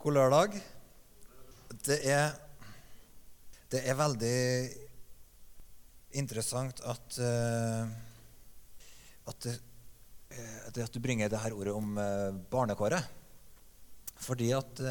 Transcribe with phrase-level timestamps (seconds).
[0.00, 0.54] God lørdag.
[1.84, 2.30] Det er,
[3.68, 4.38] det er veldig
[6.16, 7.84] interessant at, uh,
[9.28, 13.12] at, det, at, du bringer det her ordet om uh, barnekåret.
[14.24, 14.82] Fordi at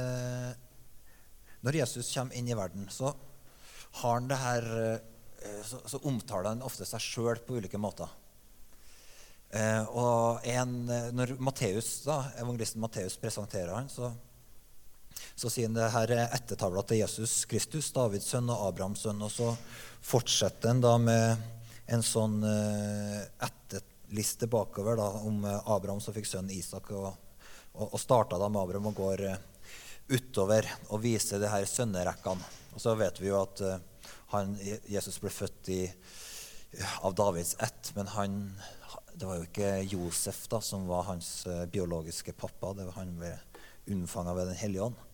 [1.65, 3.09] når Jesus kommer inn i verden, så
[4.03, 4.71] har han det her
[5.65, 8.09] så, så omtaler han ofte seg sjøl på ulike måter.
[9.93, 10.73] og en,
[11.13, 14.09] når Matteus, da, evangelisten Matteus presenterer han, så
[15.35, 19.21] så sier han det her er ettertavla til Jesus Kristus, Davids sønn og Abrahams sønn.
[19.23, 19.53] Og så
[20.05, 21.47] fortsetter han da med
[21.89, 26.91] en sånn uh, etterliste bakover da, om uh, Abraham som fikk sønnen Isak.
[26.93, 27.09] Og,
[27.73, 29.39] og, og starta da med Abraham og går uh,
[30.09, 32.55] utover og viser det her sønnerekkene.
[32.75, 33.61] Og så vet vi jo at
[34.29, 34.53] han,
[34.89, 35.81] Jesus ble født i,
[37.01, 38.35] av Davids ett, men han,
[39.13, 41.31] det var jo ikke Josef da, som var hans
[41.73, 42.75] biologiske pappa.
[42.77, 43.33] det var Han ble
[43.89, 45.08] unnfanga ved Den hellige ånd.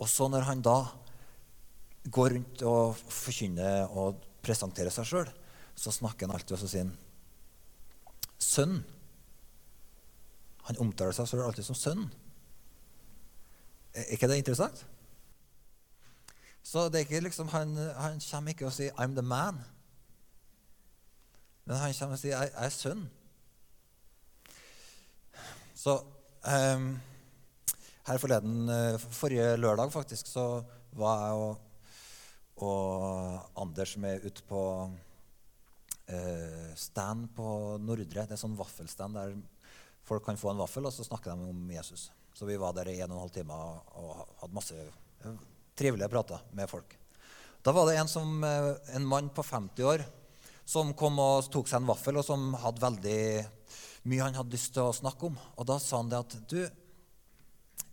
[0.00, 0.78] Og så når han da
[2.08, 5.28] går rundt og forkynner og presenterer seg sjøl,
[5.76, 6.94] så snakker han alltid og sier han
[8.40, 8.80] sønn.
[10.68, 12.06] Han omtaler seg selv alltid som sønn.
[13.92, 14.86] Er ikke det interessant?
[16.62, 19.60] Så det er ikke liksom, han, han kommer ikke og sier 'I'm the man'.
[21.64, 23.08] Men han kommer og sier 'Jeg, er sønn'.
[25.74, 26.02] Så
[26.76, 27.00] um,
[28.08, 30.64] her forleden, eh, Forrige lørdag faktisk, så
[30.96, 31.58] var jeg og,
[32.66, 34.62] og Anders med ute på
[36.08, 38.26] eh, stand på Nordre.
[38.26, 39.36] Det er sånn vaffelstand der
[40.06, 42.08] folk kan få en vaffel, og så snakker de om Jesus.
[42.34, 43.56] Så vi var der i en og en halv time
[44.00, 45.44] og hadde masse eh,
[45.78, 46.96] trivelige prater med folk.
[47.60, 50.04] Da var det en, som, eh, en mann på 50 år
[50.70, 53.22] som kom og tok seg en vaffel, og som hadde veldig
[54.08, 55.38] mye han hadde lyst til å snakke om.
[55.58, 56.60] Og da sa han det at du,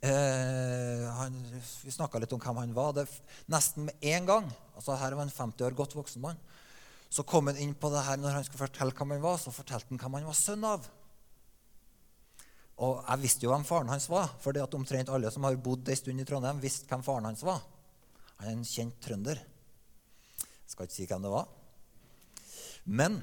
[0.01, 1.37] Eh, han,
[1.81, 2.93] vi snakka litt om hvem han var.
[2.97, 3.07] Det,
[3.49, 6.37] nesten med en gang altså Her var en 50 år godt voksen mann.
[7.09, 9.39] Så kom han inn på det her når han skulle fortelle hvem han var.
[9.41, 10.85] Så fortalte han hvem han var sønn av.
[12.77, 15.97] Og jeg visste jo hvem faren hans var, for omtrent alle som har bodd en
[15.97, 17.63] stund i Trondheim, visste hvem faren hans var.
[18.37, 19.41] Han er en kjent trønder.
[20.37, 21.47] Jeg skal ikke si hvem det var.
[22.85, 23.17] Men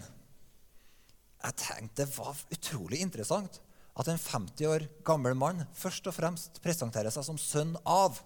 [1.45, 3.61] jeg tenkte det var utrolig interessant
[3.95, 8.19] at en 50 år gammel mann først og fremst presenterer seg som sønn av.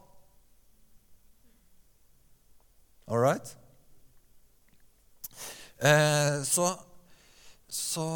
[3.09, 3.53] All right?
[5.79, 6.73] Eh, så,
[7.69, 8.07] så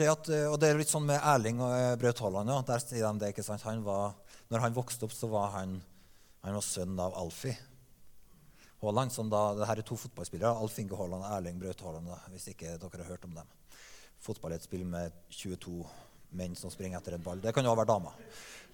[0.00, 2.52] det at, Og det er litt sånn med Erling og eh, Braut Haaland.
[2.52, 2.58] Ja.
[2.72, 3.64] Der sier de det, ikke sant?
[3.68, 4.16] Han var,
[4.52, 5.76] når han vokste opp, så var han,
[6.44, 7.56] han var sønn av Alfie.
[8.80, 10.56] Haaland, som da, det her er to fotballspillere.
[10.56, 12.10] Alf Inge Haaland og Erling Braut Haaland.
[12.32, 13.54] hvis ikke dere har hørt om dem
[14.22, 15.80] fotball er et spill med 22
[16.36, 17.40] menn som springer etter en ball.
[17.42, 18.16] Det kan jo være damer.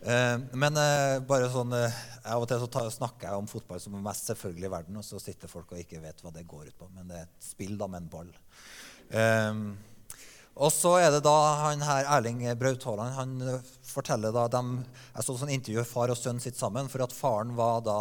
[0.02, 3.94] Eh, men eh, bare sånn, eh, av og til så snakker jeg om fotball som
[3.94, 6.72] er mest selvfølgelig i verden, og så sitter folk og ikke vet hva det går
[6.72, 6.90] ut på.
[6.96, 8.32] Men det er et spill da med en ball.
[10.52, 14.82] Og så er det da han her, Erling Braut Haaland han forteller da dem,
[15.14, 17.98] Jeg så sånn intervju far og sønn sitt sammen, for at faren var da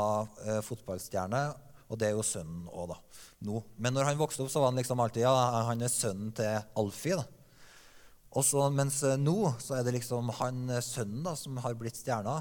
[0.67, 1.45] fotballstjerne,
[1.87, 2.99] og det er jo sønnen òg, da.
[3.41, 3.61] Nå.
[3.81, 5.33] Men når han vokste opp, så var han liksom alltid ja,
[5.65, 7.17] han er sønnen til Alfie.
[7.17, 7.25] da.
[8.37, 11.75] Og så, mens eh, nå så er det liksom han eh, sønnen da, som har
[11.79, 12.37] blitt stjerna.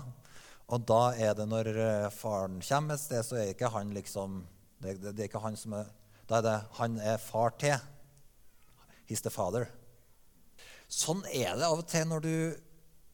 [0.71, 4.43] Og da er det når eh, faren kommer et sted, så er ikke han liksom
[4.81, 5.89] det, det, det er ikke han som er,
[6.29, 7.81] Da er det han er far til.
[9.09, 9.67] He's the father.
[10.91, 12.37] Sånn er det av og til når du,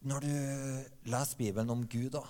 [0.05, 0.35] når du
[1.09, 2.13] leser Bibelen om Gud.
[2.13, 2.23] da.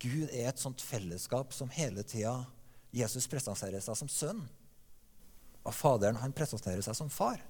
[0.00, 2.40] Gud er et sånt fellesskap som hele tida
[2.94, 4.44] Jesus presenterer seg som sønn.
[5.66, 7.40] Og Faderen han presenterer seg som far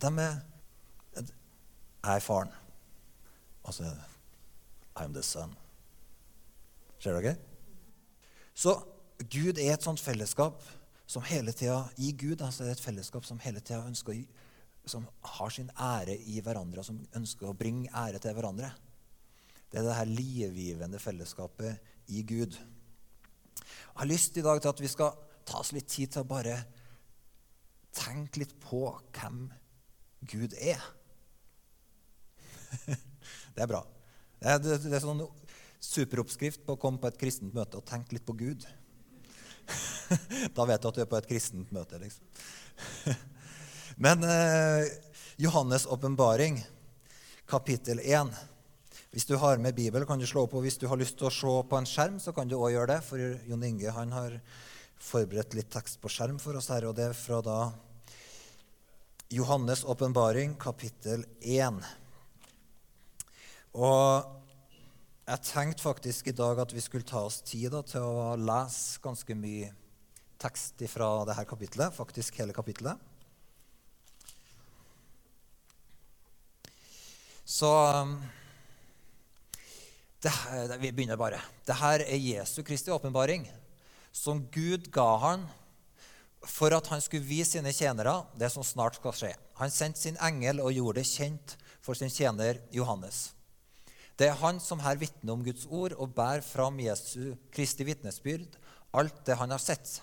[0.00, 0.40] de er
[2.02, 2.52] Jeg er faren.
[3.62, 3.90] Og så
[4.96, 5.54] I'm the son.
[6.98, 7.36] Ser dere?
[8.54, 8.74] Så
[9.18, 10.62] Gud er et sånt fellesskap
[11.06, 14.22] som hele tida I Gud altså er et fellesskap som hele tida ønsker å
[14.88, 18.70] som har sin ære i hverandre, og som ønsker å bringe ære til hverandre.
[19.70, 21.76] Det er det her livgivende fellesskapet
[22.08, 22.56] i Gud.
[23.60, 25.16] Jeg har lyst i dag til at vi skal
[25.48, 26.56] ta oss litt tid til å bare
[27.96, 28.84] tenke litt på
[29.16, 29.48] hvem
[30.30, 30.82] Gud er.
[33.54, 33.82] Det er bra.
[34.40, 35.24] Det er, det, er sånn
[35.84, 38.64] superoppskrift på å komme på et kristent møte og tenke litt på Gud.
[40.56, 42.24] Da vet du at du er på et kristent møte, liksom.
[44.04, 44.86] Men eh,
[45.42, 46.56] Johannes' åpenbaring,
[47.50, 48.32] kapittel 1
[49.10, 50.44] Hvis du har med Bibel, kan du slå.
[50.46, 52.76] Og hvis du har lyst til å se på en skjerm, så kan du òg
[52.76, 53.00] gjøre det.
[53.02, 53.18] For
[53.50, 54.36] Jon Inge han har
[55.02, 56.86] forberedt litt tekst på skjerm for oss her.
[56.86, 57.58] Og det er fra da
[59.34, 61.82] Johannes' åpenbaring, kapittel 1.
[63.74, 64.30] Og
[65.26, 69.02] jeg tenkte faktisk i dag at vi skulle ta oss tid da, til å lese
[69.02, 69.74] ganske mye
[70.40, 72.98] tekst fra dette kapitlet, faktisk hele kapitlet.
[77.50, 77.70] Så
[78.06, 78.20] um,
[80.22, 80.32] det,
[80.80, 81.40] Vi begynner bare.
[81.66, 83.46] Dette er Jesu Kristi åpenbaring,
[84.12, 85.48] som Gud ga han
[86.46, 89.32] for at han skulle vise sine tjenere det som snart skal skje.
[89.60, 93.30] Han sendte sin engel og gjorde det kjent for sin tjener Johannes.
[94.16, 98.56] Det er han som her vitner om Guds ord og bærer fram Jesu Kristi vitnesbyrd,
[98.92, 100.00] alt det han har sett.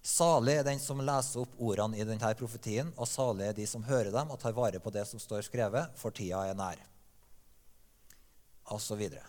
[0.00, 3.84] Salig er den som leser opp ordene i denne profetien, og salig er de som
[3.84, 6.80] hører dem og tar vare på det som står skrevet, for tida er nær.
[8.96, 9.24] Videre.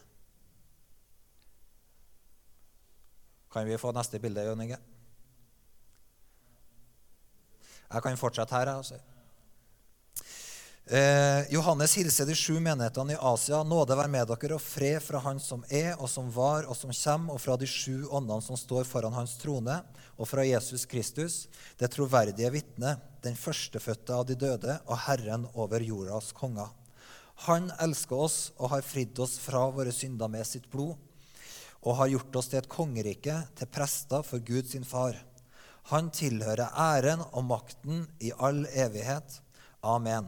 [3.49, 4.77] Kan vi få neste bilde, Jon Inge?
[7.89, 8.67] Jeg kan fortsette her.
[8.67, 8.99] altså.
[10.89, 13.63] Eh, Johannes hilser de sju menighetene i Asia.
[13.63, 16.93] Nåde være med dere og fred fra Han som er, og som var, og som
[16.93, 19.79] kommer, og fra de sju åndene som står foran Hans trone,
[20.17, 21.47] og fra Jesus Kristus,
[21.77, 26.73] det troverdige vitne, den førstefødte av de døde og Herren over jordas konger.
[27.45, 30.97] Han elsker oss og har fridd oss fra våre synder med sitt blod,
[31.79, 35.15] og har gjort oss til et kongerike, til prester for Gud sin far.
[35.93, 39.39] Han tilhører æren og makten i all evighet.
[39.81, 40.27] Amen.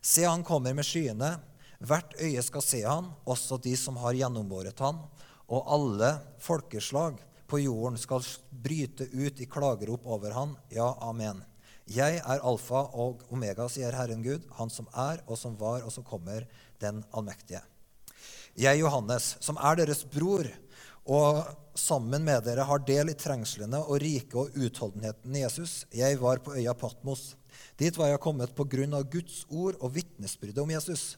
[0.00, 1.34] Se, han kommer med skyene.
[1.82, 5.02] Hvert øye skal se han, også de som har gjennombåret han.
[5.50, 6.12] Og alle
[6.42, 7.18] folkeslag
[7.50, 10.54] på jorden skal bryte ut i klagerop over han.
[10.70, 11.42] Ja, amen.
[11.86, 15.92] Jeg er alfa og omega, sier Herren Gud, han som er og som var og
[15.94, 16.46] som kommer,
[16.82, 17.62] den allmektige.
[18.58, 20.48] Jeg, Johannes, som er deres bror,
[21.06, 21.44] og
[21.78, 25.84] sammen med dere har del i trengslene og riket og utholdenheten i Jesus.
[25.94, 27.36] Jeg var på øya Patmos.
[27.78, 31.14] Dit var jeg kommet på grunn av Guds ord og vitnesbyrdet om Jesus.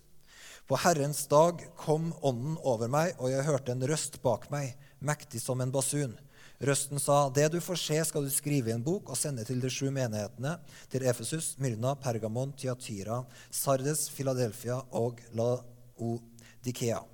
[0.69, 5.41] På Herrens dag kom Ånden over meg, og jeg hørte en røst bak meg, mektig
[5.41, 6.19] som en basun.
[6.59, 9.61] Røsten sa, 'Det du får se, skal du skrive i en bok og sende til
[9.61, 10.59] de sju menighetene,
[10.91, 17.05] til Efesus, Myrna, Pergamon, Tiatira, Sardes, Filadelfia og Laodikea.'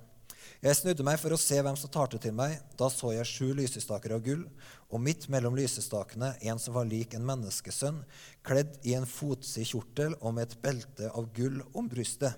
[0.65, 2.57] Jeg snudde meg for å se hvem som talte til meg.
[2.79, 4.47] Da så jeg sju lysestaker av gull,
[4.89, 7.99] og midt mellom lysestakene en som var lik en menneskesønn,
[8.41, 12.33] kledd i en fotsid kjortel og med et belte av gull om brystet.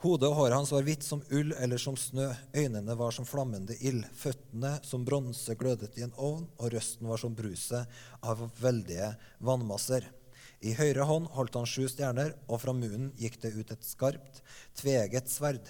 [0.00, 3.74] Hodet og håret hans var hvitt som ull eller som snø, øynene var som flammende
[3.84, 9.10] ild, føttene som bronse glødet i en ovn, og røsten var som bruset av veldige
[9.44, 10.06] vannmasser.
[10.64, 14.40] I høyre hånd holdt han sju stjerner, og fra munnen gikk det ut et skarpt,
[14.80, 15.68] tveget sverd.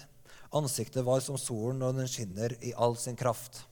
[0.55, 3.65] Ansiktet var som solen når den skinner i all sin kraft.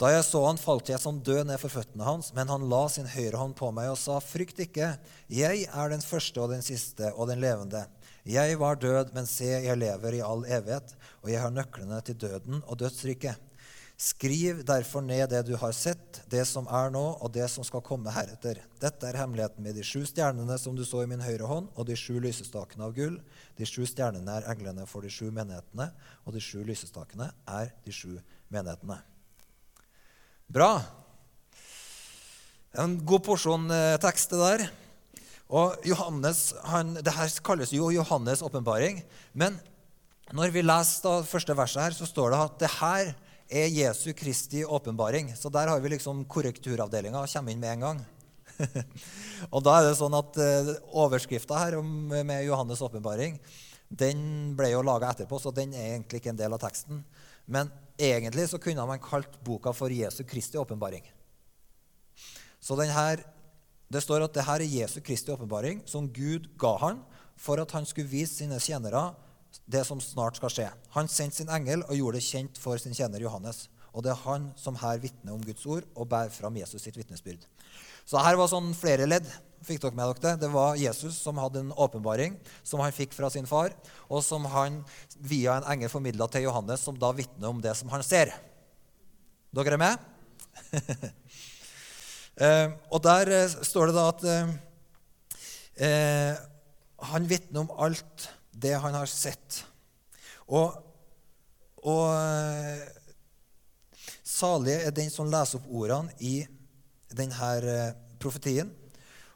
[0.00, 2.84] Da jeg så han, falt jeg som død ned for føttene hans, men han la
[2.88, 4.92] sin høyre hånd på meg og sa, Frykt ikke,
[5.28, 7.84] jeg er den første og den siste og den levende.
[8.28, 10.90] Jeg var død, men se, jeg lever i all evighet,
[11.22, 13.38] og jeg har nøklene til døden og dødsriket.
[13.98, 17.82] Skriv derfor ned det du har sett, det som er nå, og det som skal
[17.82, 18.60] komme heretter.
[18.78, 21.88] Dette er hemmeligheten med de sju stjernene som du så i min høyre hånd, og
[21.88, 23.16] de sju lysestakene av gull.
[23.58, 25.88] De sju stjernene er englene for de sju menighetene,
[26.22, 28.20] og de sju lysestakene er de sju
[28.54, 29.00] menighetene.
[30.52, 30.74] Bra.
[32.78, 34.68] En god porsjon eh, tekst, det der.
[35.48, 39.00] Og Johannes, han, det her kalles jo Johannes' åpenbaring.
[39.32, 39.56] Men
[40.36, 43.14] når vi leser det første verset her, så står det at det her
[43.48, 45.32] er Jesu Kristi åpenbaring.
[45.36, 48.04] Så der har vi liksom korrekturavdelinga kommer inn med en gang.
[49.54, 53.38] og da er det sånn at uh, Overskrifta her med Johannes' åpenbaring
[53.88, 57.00] den ble jo laga etterpå, så den er egentlig ikke en del av teksten.
[57.48, 61.06] Men egentlig så kunne man kalt boka for Jesu Kristi åpenbaring.
[62.60, 63.22] Så her,
[63.88, 67.00] Det står at det her er Jesu Kristi åpenbaring, som Gud ga han
[67.38, 69.10] for at han skulle vise sine tjenere
[69.70, 70.68] det som snart skal skje.
[70.94, 73.66] Han sendte sin engel og gjorde det kjent for sin tjener Johannes.
[73.94, 76.98] Og det er han som her vitner om Guds ord og bærer fram Jesus sitt
[76.98, 77.46] vitnesbyrd.
[78.08, 79.26] Så her var sånn flere ledd.
[79.64, 80.44] Fikk dere med dere det?
[80.44, 83.74] Det var Jesus som hadde en åpenbaring som han fikk fra sin far,
[84.06, 84.82] og som han
[85.18, 88.32] via en engel formidla til Johannes, som da vitner om det som han ser.
[89.56, 90.06] Dere er med?
[92.38, 94.52] eh, og der eh, står det da at eh,
[95.88, 96.44] eh
[96.98, 99.60] han vitner om alt det han har sett.
[100.50, 100.72] Og,
[101.86, 102.08] og
[104.26, 106.40] salig er den som leser opp ordene i
[107.14, 108.72] denne profetien.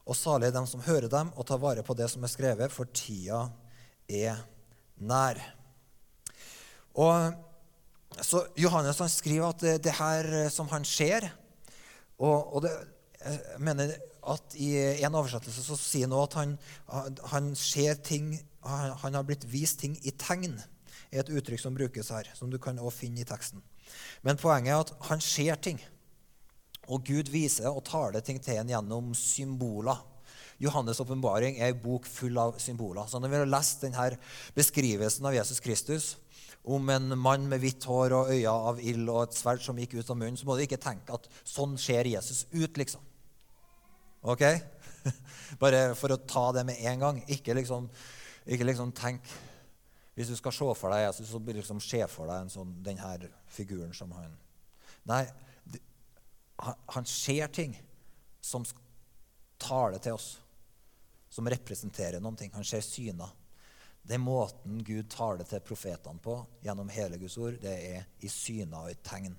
[0.03, 2.75] Og salig er dem som hører dem og tar vare på det som er skrevet,
[2.75, 3.45] for tida
[4.11, 4.43] er
[4.99, 5.39] nær.
[6.99, 7.31] Og
[8.27, 11.31] så Johannes han skriver at det, det her som han ser
[12.23, 12.73] og, og det,
[13.25, 13.93] jeg mener
[14.33, 14.69] at I
[15.07, 16.57] en oversettelse så sier han at han,
[17.33, 20.61] han ser ting han, har blitt vist ting i tegn.
[21.11, 23.63] er et uttrykk som brukes her, som du kan også finne i teksten.
[24.23, 25.81] Men poenget er at han ser ting.
[26.89, 30.01] Og Gud viser og taler ting til en gjennom symboler.
[30.63, 33.07] Johannes' åpenbaring er en bok full av symboler.
[33.07, 34.09] Så når vi har lest denne
[34.55, 36.17] beskrivelsen av Jesus Kristus
[36.63, 39.99] om en mann med hvitt hår og øyne av ild og et sverd som gikk
[39.99, 43.03] ut av munnen, så må du ikke tenke at sånn ser Jesus ut, liksom.
[44.23, 44.43] Ok?
[45.63, 47.23] Bare for å ta det med en gang.
[47.33, 47.89] Ikke liksom,
[48.47, 49.33] ikke liksom tenk
[50.15, 52.75] Hvis du skal se for deg Jesus, så blir liksom se for deg en sånn,
[52.85, 54.35] denne figuren som han
[55.09, 55.25] Nei,
[56.63, 57.73] han ser ting
[58.45, 58.63] som
[59.59, 60.37] taler til oss,
[61.33, 62.53] som representerer noen ting.
[62.55, 63.33] Han ser syner.
[64.07, 68.85] Er måten Gud taler til profetene på gjennom hele Guds ord, det er i syner
[68.85, 69.35] og i tegn.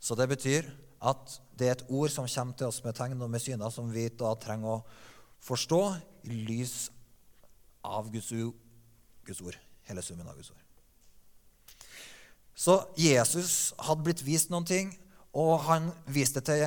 [0.00, 0.68] Så det betyr
[1.00, 3.88] at det er et ord som kommer til oss med tegn og med syner, som
[3.92, 4.84] vi da trenger å
[5.46, 5.82] forstå
[6.28, 6.76] i lys
[7.86, 8.32] av Guds,
[9.26, 9.58] Guds ord.
[9.86, 10.62] Hele summen av Guds ord.
[12.56, 14.94] Så Jesus hadde blitt vist noen ting,
[15.36, 16.64] og han viste til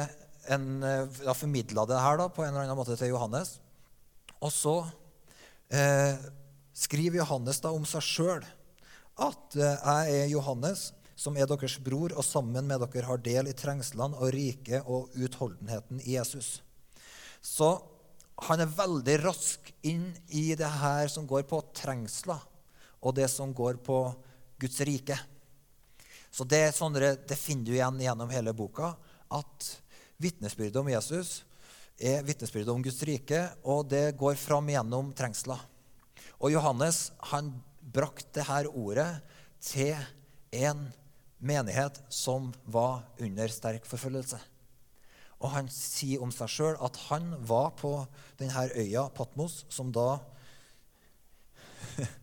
[0.54, 3.58] en, ja, formidla det her da, på en eller annen måte til Johannes.
[4.40, 4.76] Og så
[5.74, 6.16] eh,
[6.78, 8.46] skriver Johannes da om seg sjøl
[9.20, 13.50] at eh, jeg er Johannes, som er deres bror, og sammen med dere har del
[13.52, 16.60] i trengslene og riket og utholdenheten i Jesus.
[17.44, 17.74] Så
[18.48, 22.40] han er veldig rask inn i det her som går på trengsler,
[23.04, 24.00] og det som går på
[24.60, 25.18] Guds rike.
[26.32, 28.94] Så det, sånne, det finner du igjen gjennom hele boka,
[29.30, 29.70] at
[30.20, 31.42] vitnesbyrdet om Jesus
[32.00, 35.60] er vitnesbyrdet om Guds rike, og det går fram gjennom trengsler.
[36.40, 39.10] Og Johannes han brakte dette ordet
[39.64, 39.98] til
[40.56, 40.88] en
[41.40, 44.40] menighet som var under sterk forfølgelse.
[45.40, 47.94] Og han sier om seg sjøl at han var på
[48.40, 50.20] denne øya Patmos, som da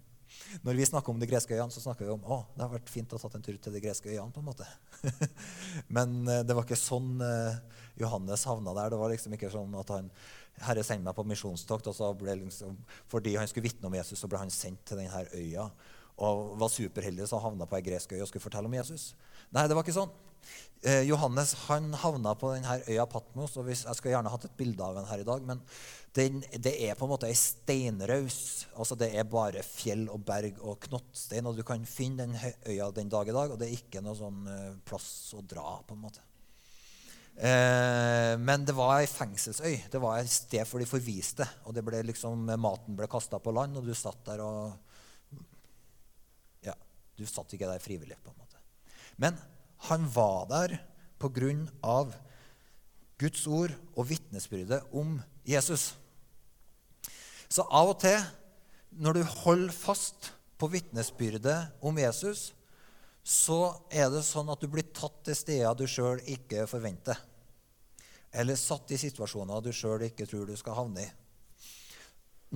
[0.65, 2.93] Når vi snakker om de greske øyene, så snakker vi om å, det har vært
[2.93, 4.31] fint å tatt en tur til de greske øyene.
[4.33, 4.67] på en måte.
[5.97, 7.59] Men eh, det var ikke sånn eh,
[8.01, 8.93] Johannes havna der.
[8.95, 10.09] Det var liksom ikke sånn at han
[10.65, 12.79] Herre sendte meg på misjonstokt, liksom,
[13.13, 15.67] fordi han skulle vitne om Jesus, så ble han sendt til denne øya.
[16.17, 19.11] Og var superheldig som havna på ei gresk øy og skulle fortelle om Jesus.
[19.53, 20.15] Nei, det var ikke sånn.
[20.87, 23.57] Eh, Johannes han havna på denne øya Patmos.
[23.57, 25.43] og hvis, Jeg skulle gjerne hatt et bilde av den her i dag.
[25.43, 25.61] Men
[26.15, 28.67] den, det er på en måte ei steinraus.
[28.77, 31.47] Altså det er bare fjell og berg og knottstein.
[31.47, 34.17] Og du kan finne den øya den dag i dag, og det er ikke noe
[34.17, 35.83] sånn eh, plass å dra.
[35.87, 36.25] på en måte.
[37.37, 39.91] Eh, men det var ei fengselsøy.
[39.93, 41.45] Det var et sted for de forviste.
[41.67, 44.86] Og ble liksom, maten ble kasta på land, og du satt der og
[47.17, 48.61] du satt ikke der frivillig, på en måte.
[49.17, 49.39] Men
[49.89, 50.79] han var der
[51.83, 52.15] av
[53.19, 55.17] Guds ord og vitnesbyrdet om
[55.49, 55.95] Jesus.
[57.49, 58.19] Så av og til,
[58.91, 62.51] når du holder fast på vitnesbyrdet om Jesus,
[63.27, 67.19] så er det sånn at du blir tatt til steder du sjøl ikke forventer.
[68.37, 71.09] Eller satt i situasjoner du sjøl ikke tror du skal havne i.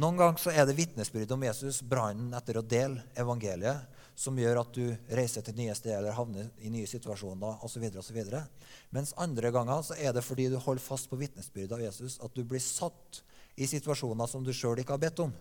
[0.00, 3.88] Noen ganger så er det vitnesbyrdet om Jesus, brannen etter å dele evangeliet,
[4.19, 4.85] som gjør at du
[5.17, 7.87] reiser til nye steder eller havner i nye situasjoner osv.
[8.95, 12.35] Mens andre ganger så er det fordi du holder fast på vitnesbyrdet av Jesus, at
[12.37, 13.23] du blir satt
[13.61, 15.33] i situasjoner som du sjøl ikke har bedt om.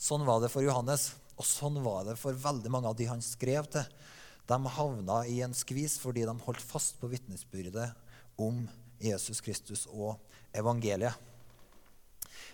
[0.00, 1.10] Sånn var det for Johannes.
[1.40, 3.86] Og sånn var det for veldig mange av de han skrev til.
[4.48, 7.88] De havna i en skvis fordi de holdt fast på vitnesbyrdet
[8.40, 8.66] om
[9.00, 10.18] Jesus Kristus og
[10.56, 11.16] evangeliet.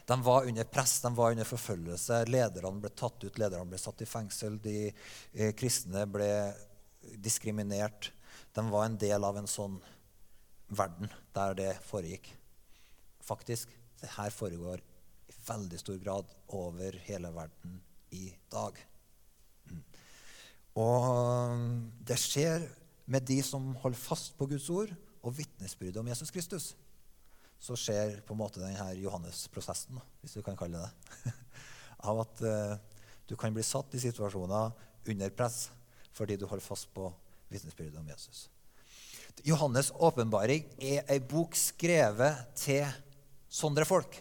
[0.07, 2.21] De var under press, de var under forfølgelse.
[2.31, 4.61] Lederne ble tatt ut, lederne ble satt i fengsel.
[4.63, 6.31] De eh, kristne ble
[7.23, 8.13] diskriminert.
[8.55, 9.81] De var en del av en sånn
[10.69, 12.31] verden der det foregikk.
[13.27, 14.83] Faktisk, det her foregår
[15.27, 17.81] i veldig stor grad over hele verden
[18.15, 18.79] i dag.
[19.67, 19.83] Mm.
[20.79, 21.67] Og
[22.07, 22.69] det skjer
[23.11, 26.75] med de som holder fast på Guds ord og vitnesbyrdet om Jesus Kristus.
[27.61, 30.91] Så skjer på en måte denne Johannes-prosessen, hvis du kan kalle det
[31.25, 31.33] det.
[32.09, 32.75] Av at uh,
[33.27, 34.75] du kan bli satt i situasjoner
[35.07, 35.67] under press
[36.17, 37.11] fordi du holder fast på
[37.53, 38.47] vitnesbyrdet om Jesus.
[39.45, 42.87] Johannes' åpenbaring er ei bok skrevet til
[43.53, 44.17] sånne folk.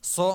[0.00, 0.30] Så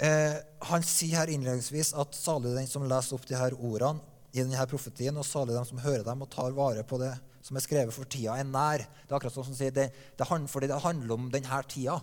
[0.00, 4.00] Eh, han sier her innledningsvis at salig den som leser opp de her ordene
[4.32, 7.12] i denne profetien, og salig dem som hører dem og tar vare på det
[7.50, 8.84] som er skrevet for tida, er nær.
[8.86, 11.96] Det er akkurat sånn som sier, det, det, fordi det handler om denne tida.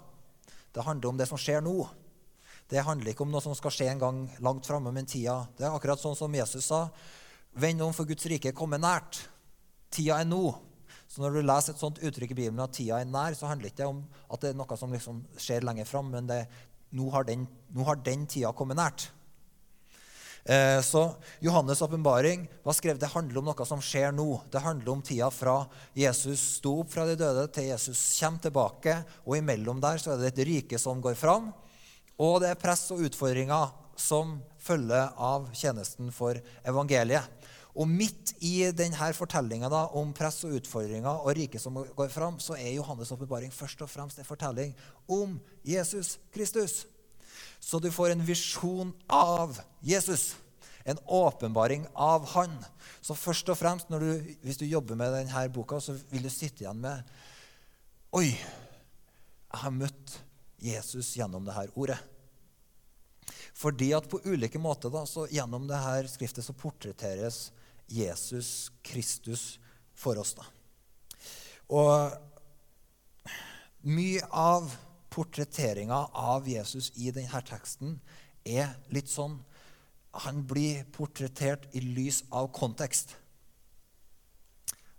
[0.76, 1.88] Det handler om det som skjer nå.
[2.68, 5.46] Det handler ikke om noe som skal skje en gang langt framme, men tida.
[5.56, 6.90] Det er akkurat sånn som Jesus sa.
[7.56, 9.22] Vend om, for Guds rike er kommet nært.
[9.88, 10.52] Tida er nå.
[11.08, 13.70] Så når du leser et sånt uttrykk i Bibelen at tida er nær, så handler
[13.70, 16.42] det ikke om at det er noe som liksom skjer lenger fram, men det,
[16.92, 19.08] nå har den, nå har den tida kommet nært.
[20.48, 22.48] Eh, så Johannes' åpenbaring
[23.00, 24.42] det handler om noe som skjer nå.
[24.52, 28.96] Det handler om tida fra Jesus sto opp fra de døde, til Jesus kommer tilbake.
[29.26, 31.52] Og imellom der så er det et rike som går fram,
[32.18, 37.28] og det er press og utfordringer som følger av tjenesten for evangeliet.
[37.78, 42.56] Og midt i denne fortellinga om press og utfordringer og riket som går fram, så
[42.56, 44.72] er Johannes' åpenbaring først og fremst en fortelling
[45.12, 46.86] om Jesus Kristus.
[47.60, 50.36] Så du får en visjon av Jesus.
[50.88, 52.54] En åpenbaring av Han.
[53.02, 56.64] Så først og fremst, du, hvis du jobber med denne boka, så vil du sitte
[56.64, 57.04] igjen med
[58.16, 60.14] Oi, jeg har møtt
[60.64, 62.00] Jesus gjennom dette ordet.
[63.58, 67.50] Fordi at på ulike måter da, så gjennom dette skriftet så portretteres
[67.92, 69.60] Jesus Kristus
[69.98, 70.36] for oss.
[70.38, 70.46] da.
[71.74, 72.14] Og
[73.88, 74.72] mye av
[75.18, 77.98] portretteringa av Jesus i denne teksten
[78.46, 79.40] er litt sånn
[80.24, 83.12] Han blir portrettert i lys av kontekst.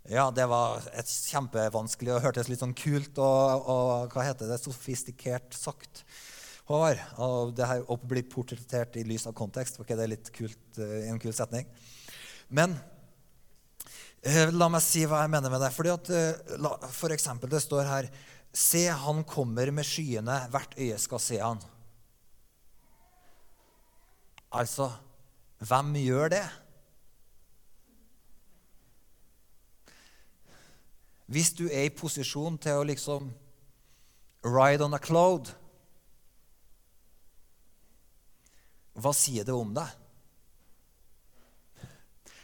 [0.07, 4.61] Ja, det var et kjempevanskelig og hørtes litt sånn kult og, og hva heter det,
[4.61, 6.05] sofistikert sagt.
[6.69, 10.31] Håvard, og det her å bli portrettert i lys av kontekst, var ikke det litt
[10.31, 11.67] kult, i en kul setning?
[12.47, 12.77] Men
[14.23, 15.73] eh, la meg si hva jeg mener med det.
[15.75, 18.09] Fordi at, eh, for eksempel, det står her
[18.53, 21.61] Se, han kommer med skyene, hvert øye skal se han.
[24.51, 24.89] Altså,
[25.61, 26.45] hvem gjør det?
[31.29, 33.29] Hvis du er i posisjon til å liksom
[34.49, 35.51] ride on a cloud
[38.99, 39.91] Hva sier det om deg?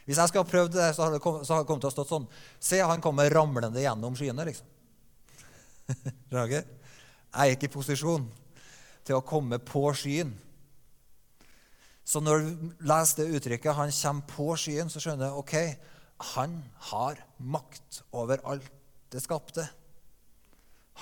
[0.05, 2.27] Hvis jeg skulle ha prøvd det, så hadde det kommet, til å stått sånn
[2.61, 4.74] Se, han kommer ramlende gjennom skyene, liksom.
[6.31, 6.63] Jeg
[7.33, 8.25] er ikke i posisjon
[9.05, 10.31] til å komme på skyen.
[12.05, 15.55] Så når du leser det uttrykket 'han kommer på skyen', så skjønner du ok,
[16.35, 18.71] han har makt over alt
[19.11, 19.67] det skapte.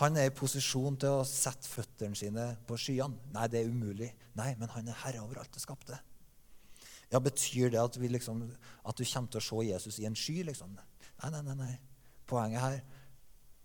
[0.01, 3.19] Han er i posisjon til å sette føttene sine på skyene.
[3.33, 4.09] Nei, det er umulig.
[4.33, 5.99] Nei, men han er herre over alt det skapte.
[7.11, 8.41] Ja, Betyr det at, liksom,
[8.85, 10.41] at du kommer til å se Jesus i en sky?
[10.43, 10.73] liksom?
[11.21, 11.55] Nei, nei, nei.
[11.55, 11.79] nei.
[12.25, 12.79] Poenget her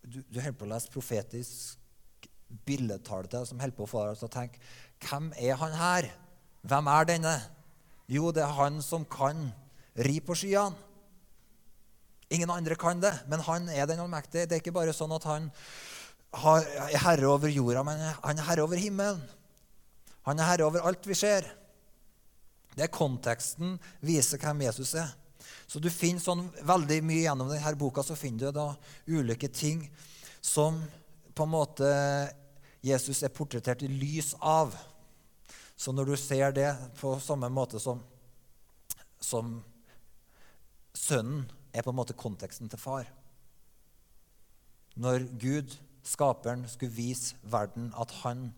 [0.09, 2.29] du, du holder på å lese profetisk
[2.69, 4.61] billedtale til som holder på å få deg til å tenke
[5.05, 6.09] Hvem er han her?
[6.69, 7.35] Hvem er denne?
[8.11, 9.51] Jo, det er han som kan
[10.01, 10.75] ri på skyene.
[12.35, 14.49] Ingen andre kan det, men han er den allmektige.
[14.49, 15.47] Det er ikke bare sånn at han
[16.35, 19.23] er herre over jorda, men han er herre over himmelen.
[20.27, 21.47] Han er herre over alt vi ser.
[22.75, 25.15] Det er konteksten viser hvem Jesus er.
[25.69, 28.69] Så du finner sånn veldig mye gjennom denne boka så finner du da
[29.07, 29.85] ulike ting
[30.41, 30.81] som
[31.37, 31.89] på en måte
[32.81, 34.73] Jesus er portrettert i lys av.
[35.77, 38.01] Så når du ser det på samme måte som,
[39.21, 39.59] som
[40.97, 41.45] sønnen
[41.77, 43.07] er på en måte konteksten til far
[44.97, 48.49] Når Gud, skaperen, skulle vise verden at han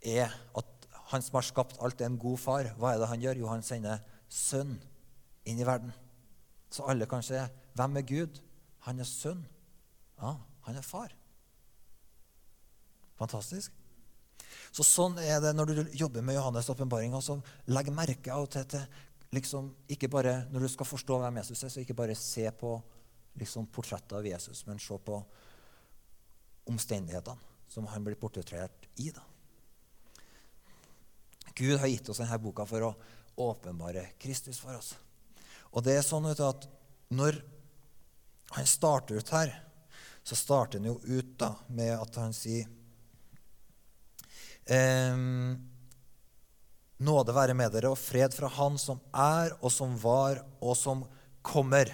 [0.00, 0.74] er at
[1.12, 2.66] han som har skapt alt, er en god far.
[2.76, 3.38] Hva er det han gjør?
[3.40, 4.74] Jo, han sender sønn
[5.48, 5.92] inn i verden.
[6.70, 7.40] Så alle kan se
[7.78, 8.40] hvem er Gud?
[8.86, 9.44] Han er sønn.
[10.20, 10.34] Ja,
[10.66, 11.12] han er far.
[13.18, 13.74] Fantastisk.
[14.72, 17.14] Så Sånn er det når du jobber med Johannes' åpenbaring.
[17.16, 17.38] Altså,
[17.70, 18.84] legg merke til, til
[19.34, 22.76] liksom, ikke bare, Når du skal forstå hvem Jesus er, så ikke bare se på
[23.38, 25.22] liksom, portrettet av Jesus, men se på
[26.68, 29.10] omstendighetene som han blir portrettert i.
[29.10, 29.22] da.
[31.54, 32.94] Gud har gitt oss denne boka for å
[33.38, 34.94] åpenbare Kristus for oss.
[35.74, 36.66] Og det er sånn at
[37.12, 37.40] når
[38.56, 39.52] han starter ut her,
[40.24, 42.68] så starter han jo ut da med at han sier
[44.68, 45.56] ehm,
[46.98, 51.04] Nåde være med dere og fred fra Han som er, og som var, og som
[51.46, 51.92] kommer.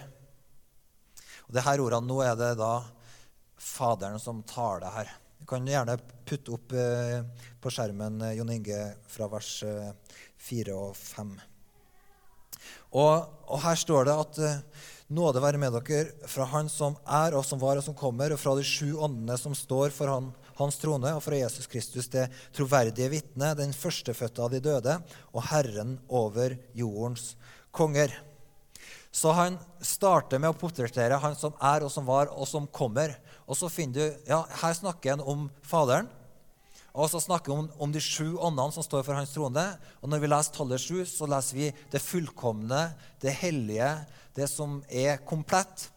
[1.45, 2.79] Og det her ordene, Nå er det da
[3.61, 5.13] Faderen som tar det her.
[5.39, 7.21] Du kan gjerne putte opp eh,
[7.61, 8.81] på skjermen eh, Jon Inge
[9.13, 9.93] fra vers eh,
[10.41, 11.35] 4 og 5.
[12.95, 14.61] Og, og, her står det at eh,
[15.15, 18.41] nåde være med dere fra Han som er, og som var, og som kommer, og
[18.41, 22.29] fra de sju åndene som står for han, Hans trone, og fra Jesus Kristus, det
[22.55, 25.01] troverdige vitne, den førstefødte av de døde,
[25.35, 27.33] og Herren over jordens
[27.75, 28.15] konger.
[29.15, 33.17] Så han starter med å portrettere han som er, og som var, og som kommer.
[33.51, 36.07] Og så finner du, ja, Her snakker han om Faderen.
[36.95, 39.65] Og så snakker vi om, om de sju åndene som står for hans trone.
[39.99, 42.85] Og når vi leser tallet sju, så leser vi det fullkomne,
[43.23, 43.91] det hellige,
[44.39, 45.89] det som er komplett.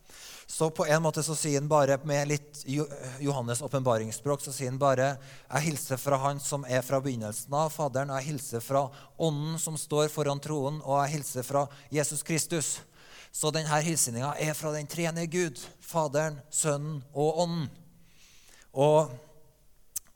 [0.50, 2.62] Så på en måte så sier han bare med litt
[3.20, 7.74] Johannes' åpenbaringsspråk så sier han bare Jeg hilser fra Han som er fra begynnelsen av,
[7.76, 8.14] Faderen.
[8.16, 8.86] Jeg hilser fra
[9.20, 12.78] Ånden som står foran troen, og jeg hilser fra Jesus Kristus.
[13.30, 17.68] Så denne hilsninga er fra den treenige Gud, Faderen, Sønnen og Ånden.
[18.72, 19.12] Og,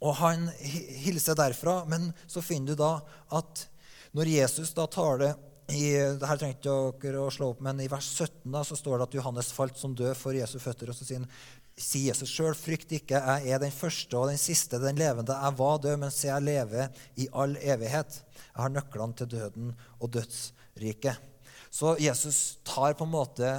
[0.01, 2.95] og han hilser derfra, men så finner du da
[3.37, 3.67] at
[4.17, 5.31] når Jesus da tar det
[5.71, 8.97] i, det her trengte dere å slå opp, men i vers 17 da, så står
[8.97, 10.91] det at Johannes falt som død for Jesu føtter.
[10.91, 11.27] og så sier,
[11.77, 15.37] sier Jesus sjøl, frykt ikke, jeg er den første og den siste, den levende.
[15.37, 18.19] Jeg var død, men se, jeg lever i all evighet.
[18.49, 21.29] Jeg har nøklene til døden og dødsriket.
[21.71, 23.53] Så Jesus tar på en måte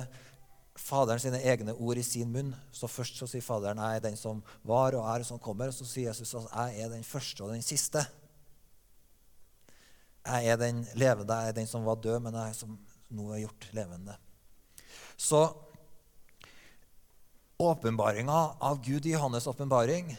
[0.83, 2.51] Faderen sine egne ord i sin munn.
[2.75, 5.71] Så Først så sier Faderen jeg er den som var og er og som kommer.
[5.71, 8.03] Og så sier Jesus at jeg er den første og den siste.
[10.23, 12.77] Jeg er den levende, jeg er den som var død, men jeg er som
[13.13, 14.15] nå er gjort levende.
[15.19, 15.41] Så
[17.63, 20.15] åpenbaringa av Gud i Johannes' åpenbaring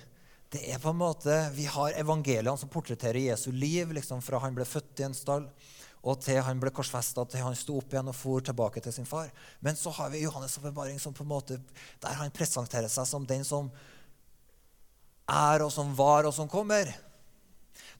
[0.53, 4.53] det er på en måte, Vi har evangeliene som portretterer Jesu liv liksom fra han
[4.53, 5.47] ble født i en stall,
[6.03, 9.07] og til han ble korsfesta, til han sto opp igjen og for tilbake til sin
[9.07, 9.29] far.
[9.63, 13.71] Men så har vi Johannes' åpenbaring der han presenterer seg som den som
[15.27, 16.91] er, og som var, og som kommer.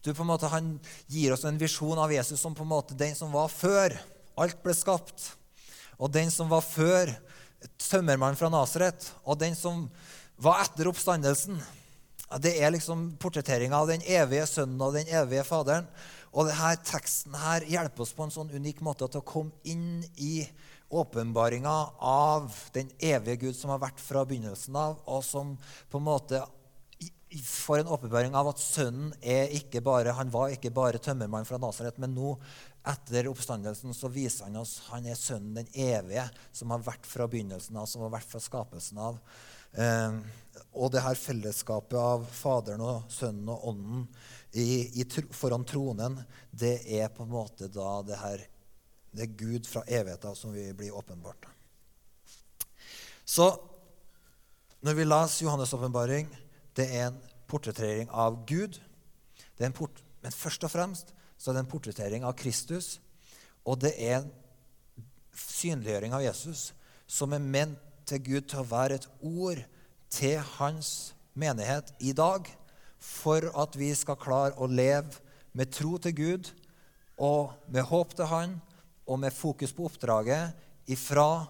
[0.03, 0.75] Du, på en måte, han
[1.07, 3.95] gir oss en visjon av Jesus som på en måte den som var før
[4.35, 5.29] alt ble skapt.
[5.95, 7.13] Og den som var før
[7.79, 9.07] tømmermannen fra Nasaret.
[9.23, 9.85] Og den som
[10.43, 11.61] var etter oppstandelsen.
[12.43, 15.87] Det er liksom portretteringa av den evige sønnen og den evige faderen.
[16.33, 20.01] Og denne teksten her hjelper oss på en sånn unik måte til å komme inn
[20.17, 20.41] i
[20.93, 25.55] åpenbaringa av den evige Gud som har vært fra begynnelsen av, og som
[25.89, 26.41] på en måte
[27.41, 31.57] får en åpenbaring av at sønnen er ikke bare, han var ikke bare tømmermann fra
[31.61, 32.35] Nasaret, men nå,
[32.89, 37.29] etter oppstandelsen, så viser han oss han er sønnen den evige, som har vært fra
[37.31, 39.17] begynnelsen av, som har vært fra skapelsen av.
[39.73, 40.19] Eh,
[40.77, 44.03] og det her fellesskapet av Faderen og Sønnen og Ånden
[44.53, 46.19] i, i, foran tronen,
[46.51, 48.43] det er på en måte da det her
[49.13, 51.45] det er Gud fra evigheten som vi blir åpenbart.
[53.25, 53.51] Så
[54.81, 56.29] når vi leser Johannes' åpenbaring
[56.73, 58.79] det er en portrettering av Gud.
[59.77, 62.97] Port men først og fremst så er det en portrettering av Kristus.
[63.67, 64.31] Og det er en
[65.37, 66.71] synliggjøring av Jesus
[67.07, 69.61] som er ment til Gud til å være et ord
[70.13, 72.47] til hans menighet i dag,
[73.03, 75.19] for at vi skal klare å leve
[75.53, 76.51] med tro til Gud
[77.21, 78.55] og med håp til Han
[79.05, 80.55] og med fokus på oppdraget
[80.91, 81.45] ifra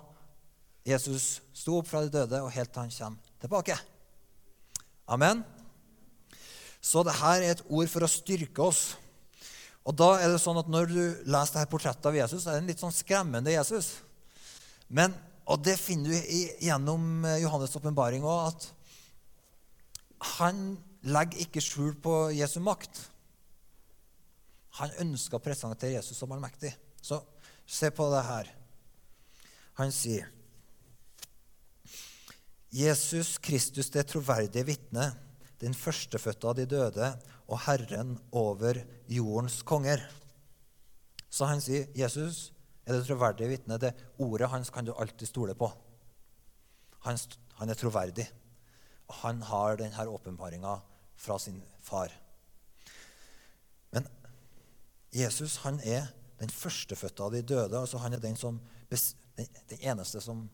[0.83, 3.77] Jesus sto opp fra de døde og helt til han kommer tilbake.
[5.07, 5.43] Amen.
[6.83, 8.81] Så dette er et ord for å styrke oss.
[9.87, 12.63] Og da er det sånn at Når du leser dette portrettet av Jesus, er det
[12.63, 13.97] en litt sånn skremmende Jesus.
[14.87, 15.15] Men,
[15.47, 18.67] og det finner du gjennom Johannes' åpenbaring òg, at
[20.39, 23.01] han legger ikke skjul på Jesu makt.
[24.79, 26.71] Han ønsker å presentere Jesus som allmektig.
[27.03, 27.19] Så
[27.65, 28.49] se på det her.
[29.79, 30.29] Han sier
[32.73, 35.11] Jesus Kristus, det troverdige vitne,
[35.61, 37.11] den førstefødte av de døde
[37.45, 40.01] og Herren over jordens konger.
[41.29, 42.51] Så han sier, 'Jesus
[42.85, 45.69] er det troverdige vitne.' Det ordet hans kan du alltid stole på.
[47.05, 47.17] Han,
[47.53, 48.27] han er troverdig.
[49.21, 50.81] Han har denne åpenbaringa
[51.23, 52.11] fra sin far.
[53.95, 54.07] Men
[55.13, 56.09] Jesus han er
[56.41, 57.79] den førstefødte av de døde.
[57.79, 58.59] altså Han er den, som,
[58.89, 60.49] den eneste som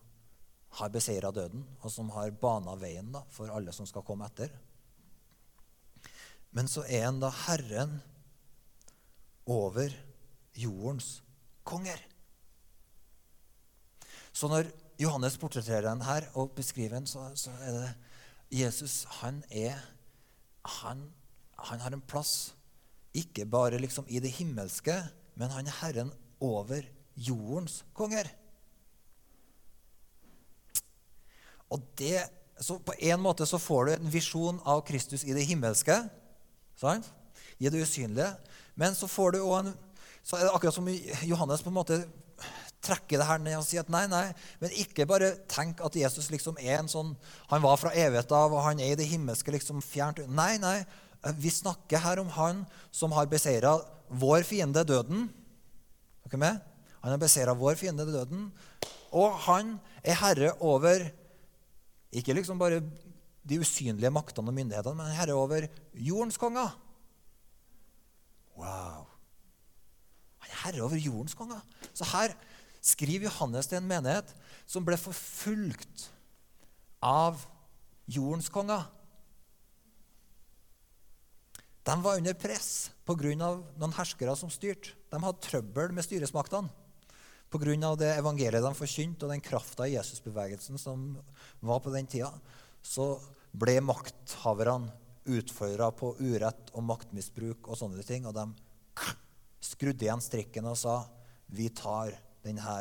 [0.78, 4.52] har beseira døden, og som har bana veien da, for alle som skal komme etter.
[6.54, 7.98] Men så er han da Herren
[9.50, 9.94] over
[10.54, 11.20] jordens
[11.66, 11.98] konger.
[14.34, 14.70] Så når
[15.02, 17.90] Johannes portretterer ham her og beskriver den, så, så er det
[18.62, 19.80] Jesus han er
[20.66, 21.04] han,
[21.58, 22.54] han har en plass
[23.16, 24.96] ikke bare liksom i det himmelske,
[25.40, 26.84] men han er Herren over
[27.16, 28.30] jordens konger.
[31.70, 32.24] Og det,
[32.60, 35.96] så På en måte så får du en visjon av Kristus i det himmelske,
[36.76, 37.14] sant?
[37.60, 38.34] i det usynlige.
[38.76, 39.74] Men så får du også en,
[40.24, 40.88] så er det akkurat som
[41.28, 41.98] Johannes på en måte
[42.84, 44.30] trekker det her ned og si at nei, nei,
[44.62, 47.12] men ikke bare tenk at Jesus liksom er en sånn
[47.52, 50.78] Han var fra evighet av, og han er i det himmelske liksom fjernt Nei, nei.
[51.36, 52.64] Vi snakker her om han
[52.96, 53.76] som har beseira
[54.08, 55.28] vår fiende, døden.
[56.24, 56.62] Er dere med?
[57.04, 58.48] Han har beseira vår fiende, døden.
[59.12, 61.04] Og han er herre over
[62.16, 62.80] ikke liksom bare
[63.50, 66.72] de usynlige maktene og myndighetene, men herre over jordens konger.
[68.58, 69.08] Wow.
[70.44, 71.62] Han er herre over jordens konger.
[71.94, 72.36] Så her
[72.82, 74.32] skriver Johannes til en menighet
[74.70, 76.08] som ble forfulgt
[77.04, 77.42] av
[78.10, 78.86] jordens konger.
[81.90, 83.34] De var under press pga.
[83.34, 84.94] noen herskere som styrte.
[85.10, 86.70] De hadde trøbbel med styresmaktene
[87.50, 87.96] pga.
[87.96, 91.18] det evangeliet de forkynte, og den krafta i Jesusbevegelsen som
[91.60, 92.32] var på den tida.
[92.84, 93.20] Så
[93.52, 94.92] ble makthaverne
[95.30, 98.26] utfordra på urett og maktmisbruk og sånne ting.
[98.26, 98.46] Og de
[99.62, 101.04] skrudde igjen strikken og sa
[101.50, 102.14] vi tar
[102.46, 102.80] denne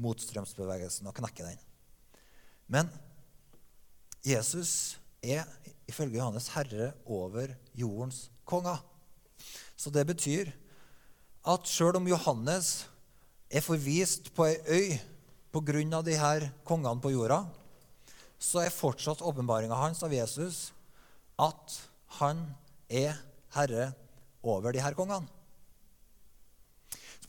[0.00, 1.60] motstrømsbevegelsen og knekke den.
[2.70, 2.90] Men
[4.24, 5.44] Jesus er
[5.90, 8.78] ifølge Johannes herre over jordens konger.
[9.76, 10.50] Så det betyr
[11.48, 12.86] at sjøl om Johannes
[13.50, 14.98] er forvist på ei øy
[15.50, 16.02] pga.
[16.02, 17.44] de her kongene på jorda,
[18.38, 20.72] så er fortsatt åpenbaringa hans av Jesus
[21.38, 21.80] at
[22.20, 22.54] han
[22.88, 23.16] er
[23.54, 23.92] herre
[24.42, 25.26] over de her kongene.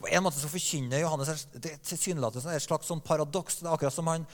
[0.01, 1.45] På en måte så forkynner Johannes
[1.87, 3.61] tilsynelatende et slags sånn paradoks.
[3.61, 4.25] Det er akkurat som han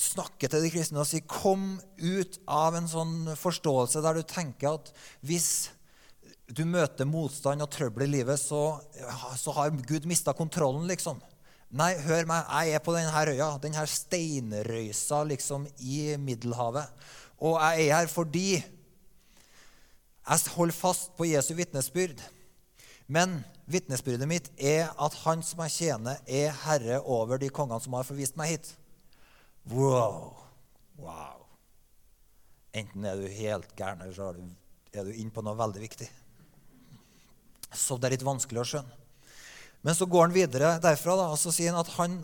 [0.00, 4.74] snakker til de kristne og sier 'Kom ut av en sånn forståelse der du tenker
[4.74, 5.68] at hvis
[6.50, 8.80] du møter motstand og trøbbel i livet, så,
[9.36, 11.20] så har Gud mista kontrollen, liksom.
[11.70, 16.90] Nei, hør meg, jeg er på denne øya, denne steinrøysa liksom i Middelhavet.
[17.38, 18.48] Og jeg er her fordi
[20.30, 22.18] jeg holder fast på Jesu vitnesbyrd.
[23.10, 27.96] Men vitnesbyrdet mitt er at han som jeg tjener, er herre over de kongene som
[27.98, 28.70] har forvist meg hit.
[29.70, 30.36] Wow!
[31.00, 31.42] wow.
[32.70, 34.30] Enten er du helt gæren, eller så
[34.94, 36.06] er du inne på noe veldig viktig.
[37.74, 38.96] Så det er litt vanskelig å skjønne.
[39.86, 42.18] Men så går han videre derfra da, og så sier han at han,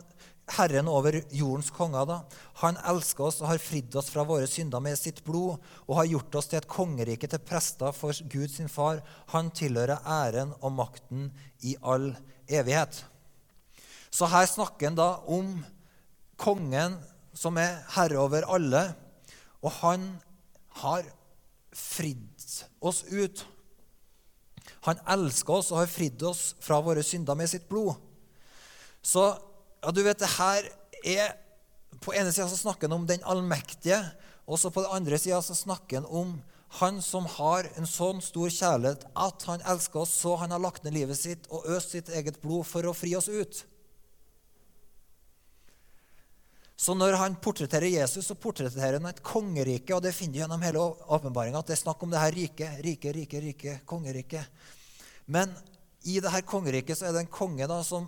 [0.55, 2.17] Herren over jordens konger da,
[2.61, 6.07] han elsker oss og har fridd oss fra våre synder med sitt blod og har
[6.07, 9.01] gjort oss til et kongerike til prester for Gud sin far.
[9.33, 11.27] Han tilhører æren og makten
[11.67, 12.13] i all
[12.47, 13.03] evighet.
[14.09, 15.51] Så her snakker han da om
[16.39, 16.95] kongen
[17.37, 18.87] som er herre over alle,
[19.61, 20.09] og han
[20.79, 21.03] har
[21.75, 22.47] fridd
[22.79, 23.43] oss ut
[24.87, 27.97] han elsker oss og har fridd oss fra våre synder med sitt blod.
[29.03, 29.29] Så
[29.83, 30.69] ja, du vet, det her
[31.05, 31.35] er
[32.03, 33.97] På ene sida snakker han om den allmektige,
[34.45, 36.35] og så på den andre sida snakker han om
[36.77, 40.83] han som har en sånn stor kjærlighet at han elsker oss så han har lagt
[40.83, 43.63] ned livet sitt og øst sitt eget blod for å fri oss ut.
[46.77, 49.95] Så når han portretterer Jesus, så portretterer han et kongerike.
[49.95, 52.67] Og det finner vi gjennom hele åpenbaringa, at det er snakk om det her rike,
[52.85, 54.45] Rike, rike, rike, kongeriket.
[55.25, 55.55] Men
[56.05, 58.05] i det her kongeriket så er det en konge da som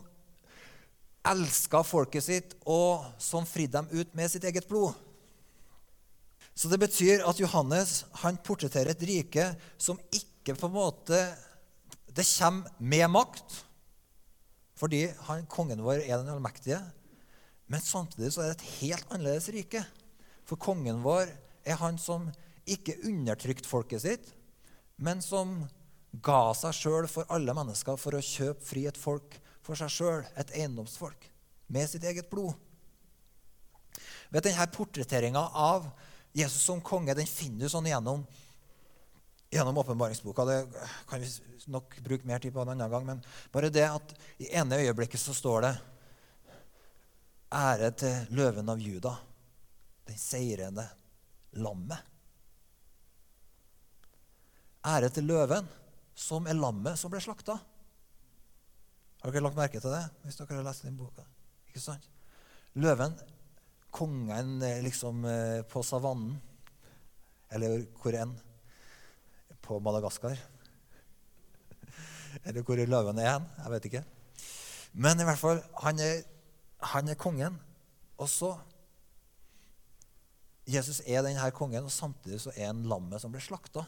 [1.28, 4.96] elska folket sitt, og som fridde dem ut med sitt eget blod.
[6.56, 9.46] Så det betyr at Johannes han portretterer et rike
[9.80, 11.20] som ikke på en måte
[12.10, 13.60] Det kommer med makt,
[14.76, 16.80] fordi han, kongen vår er den allmektige.
[17.70, 19.84] Men samtidig så er det et helt annerledes rike.
[20.44, 21.30] For kongen vår
[21.64, 22.28] er han som
[22.68, 24.32] ikke undertrykte folket sitt,
[24.98, 25.62] men som
[26.26, 29.38] ga seg sjøl for alle mennesker for å kjøpe fri et folk
[29.70, 31.30] for seg sjøl, et eiendomsfolk,
[31.70, 32.58] med sitt eget blod.
[34.34, 35.88] Vet Denne portretteringa av
[36.34, 38.26] Jesus som konge den finner du sånn gjennom
[39.50, 40.46] gjennom åpenbaringsboka.
[40.46, 40.58] Det
[41.10, 41.30] kan vi
[41.74, 43.06] nok bruke mer tid på en annen gang.
[43.06, 45.74] Men bare det at i ene øyeblikket så står det
[47.50, 49.16] Ære til løven av Juda,
[50.06, 50.86] den seirende
[51.58, 51.98] lammet.
[54.86, 55.66] Ære til løven,
[56.14, 57.58] som er lammet som ble slakta.
[59.20, 61.26] Har dere lagt merke til det hvis dere har lest den boka?
[61.70, 62.06] Ikke sant?
[62.80, 63.18] Løven,
[63.92, 66.38] kongen eh, liksom eh, på savannen,
[67.52, 68.36] eller hvor enn,
[69.66, 70.38] på Madagaskar.
[72.46, 73.48] Eller hvor løven er hen.
[73.58, 74.04] Jeg vet ikke.
[74.94, 76.22] Men i hvert fall, han er
[76.80, 77.58] han er kongen.
[78.20, 78.54] Og så
[80.70, 83.88] Jesus er denne kongen, og samtidig så er han lammet som ble slakta.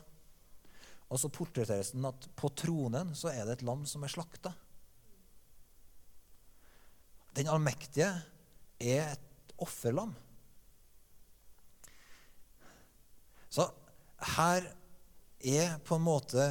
[1.12, 4.54] Og så portretteres den at på tronen så er det et lam som er slakta.
[7.38, 8.10] Den allmektige
[8.82, 10.14] er et offerlam.
[13.52, 13.68] Så
[14.38, 14.68] her
[15.42, 16.48] er på en måte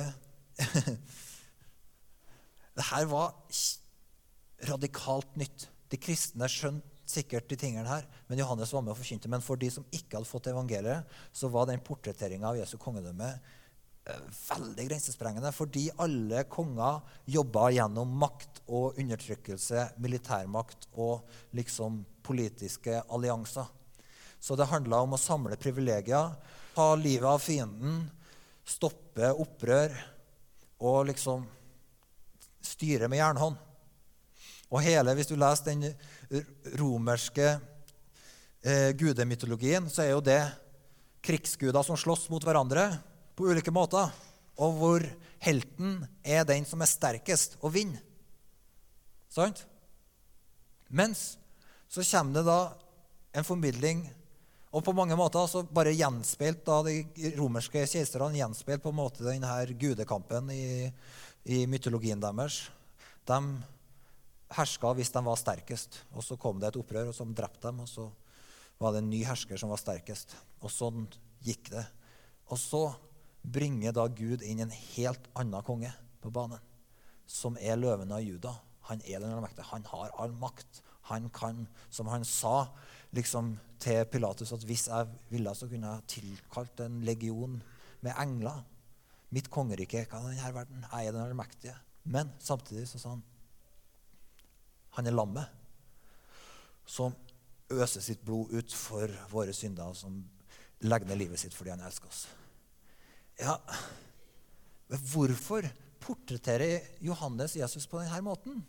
[2.77, 3.35] Det her var
[4.69, 5.67] radikalt nytt.
[5.91, 9.29] De kristne skjønte sikkert de tingene her, men Johannes var med og forkynte.
[9.29, 13.33] Men for de som ikke hadde fått evangeliet, så var den portretteringa av Jesu kongedømme
[14.49, 15.53] veldig grensesprengende.
[15.55, 23.69] Fordi alle konger jobba gjennom makt og undertrykkelse, militærmakt og liksom politiske allianser.
[24.41, 26.33] Så det handla om å samle privilegier,
[26.75, 28.07] ta livet av fienden,
[28.65, 29.93] stoppe opprør
[30.81, 31.45] og liksom
[32.65, 33.59] styre med jernhånd.
[34.71, 35.95] Og hele, Hvis du leser den
[36.79, 37.59] romerske
[38.63, 40.41] eh, gudemytologien, så er jo det
[41.27, 42.87] krigsguder som slåss mot hverandre
[43.41, 44.13] på ulike måter.
[44.61, 45.05] Og hvor
[45.41, 48.03] helten er den som er sterkest og vinner.
[49.33, 49.65] Sant?
[50.91, 51.39] Mens
[51.89, 52.61] så kommer det da
[53.39, 54.03] en formidling
[54.71, 59.27] og på mange måter så bare gjenspeilt da de romerske keiserne gjenspeilt på en måte
[59.27, 60.87] denne gudekampen i,
[61.51, 62.63] i mytologien deres.
[63.27, 63.41] De
[64.55, 65.99] herska hvis de var sterkest.
[66.15, 67.83] Og så kom det et opprør som drepte dem.
[67.83, 68.07] Og så
[68.79, 70.37] var det en ny hersker som var sterkest.
[70.63, 71.09] Og sånn
[71.43, 71.87] gikk det.
[72.51, 72.85] Og så
[73.43, 76.61] bringer da Gud inn en helt annen konge på banen,
[77.27, 78.55] som er løven av Juda.
[78.91, 79.69] Han er den allmektige.
[79.71, 80.83] Han har all makt.
[81.11, 82.69] Han kan, som han sa
[83.17, 87.61] liksom, til Pilatus, at hvis jeg ville, så kunne jeg tilkalt en legion
[88.05, 88.63] med engler.
[89.31, 90.85] Mitt kongerike er ikke av denne verden.
[90.91, 91.77] Jeg er den allmektige.
[92.05, 93.27] Men samtidig så sa han
[94.97, 95.47] han er lammet
[96.83, 97.15] som
[97.71, 100.17] øser sitt blod ut for våre synder, som
[100.83, 102.25] legger ned livet sitt fordi han elsker oss.
[103.41, 103.57] Ja,
[104.91, 105.65] men hvorfor
[106.01, 108.61] portretterer Johannes Jesus på denne måten?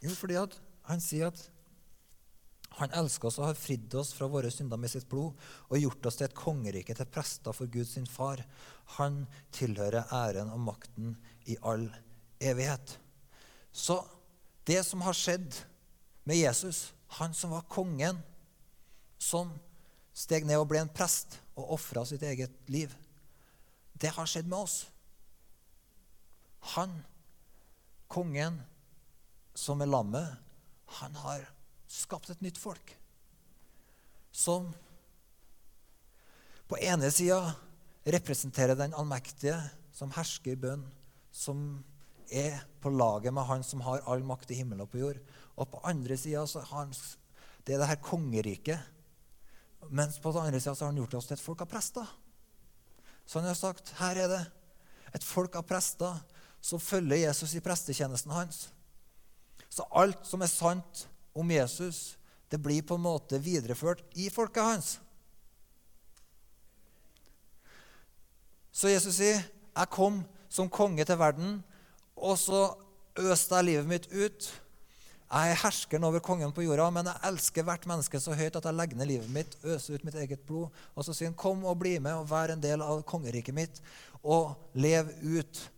[0.00, 0.38] Jo, fordi
[0.86, 1.42] han sier at
[2.76, 5.36] han elsker oss og har fridd oss fra våre synder med sitt blod
[5.70, 8.42] og gjort oss til et kongerike, til prester for Gud sin far.
[8.98, 9.22] Han
[9.56, 11.14] tilhører æren og makten
[11.48, 11.88] i all
[12.40, 12.98] evighet.
[13.72, 14.02] Så
[14.68, 15.56] det som har skjedd
[16.28, 18.20] med Jesus, han som var kongen,
[19.16, 19.54] som
[20.16, 22.92] steg ned og ble en prest og ofra sitt eget liv,
[23.96, 24.76] det har skjedd med oss.
[26.76, 26.92] Han,
[28.12, 28.58] kongen,
[29.56, 30.36] som er lammet,
[31.00, 31.46] han har
[31.90, 32.92] skapt et nytt folk.
[34.32, 34.68] Som
[36.66, 37.54] på ene sida
[38.06, 39.56] representerer den allmektige,
[39.96, 40.82] som hersker i bønn,
[41.32, 41.78] som
[42.32, 45.20] er på laget med han som har all makt i himmelen og på jord.
[45.56, 46.90] Og på andre sida har
[47.66, 48.78] det er det her kongeriket.
[49.90, 52.06] Mens på den andre sida har han gjort oss til et folk av prester.
[53.26, 54.42] Så han har sagt her er det
[55.14, 56.18] et folk av prester
[56.62, 58.68] som følger Jesus i prestetjenesten hans.
[59.70, 62.16] Så alt som er sant om Jesus,
[62.50, 64.96] det blir på en måte videreført i folket hans.
[68.72, 69.40] Så Jesus sier,
[69.76, 71.64] 'Jeg kom som konge til verden,
[72.16, 72.76] og så
[73.16, 74.65] øste jeg livet mitt ut.'
[75.26, 78.64] 'Jeg er herskeren over kongen på jorda, men jeg elsker hvert menneske så høyt at
[78.64, 81.64] jeg legger ned livet mitt, øser ut mitt eget blod.' Og så sier han, 'Kom
[81.64, 83.80] og bli med og vær en del av kongeriket mitt,
[84.22, 85.70] og lev ut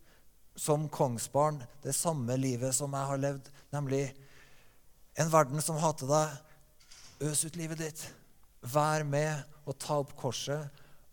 [0.55, 4.13] som kongsbarn det samme livet som jeg har levd, nemlig
[5.15, 6.37] en verden som hater deg.
[7.29, 8.05] Øs ut livet ditt.
[8.61, 10.69] Vær med og ta opp korset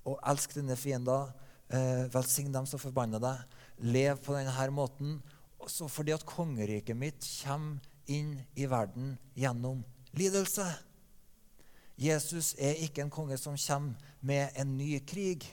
[0.06, 1.32] og elsk dine fiender.
[1.70, 3.58] Eh, velsign dem som forbanner deg.
[3.78, 5.22] Lev på denne måten.
[5.58, 9.84] Også fordi at kongeriket mitt kommer inn i verden gjennom
[10.16, 10.66] lidelse.
[11.96, 15.46] Jesus er ikke en konge som kommer med en ny krig.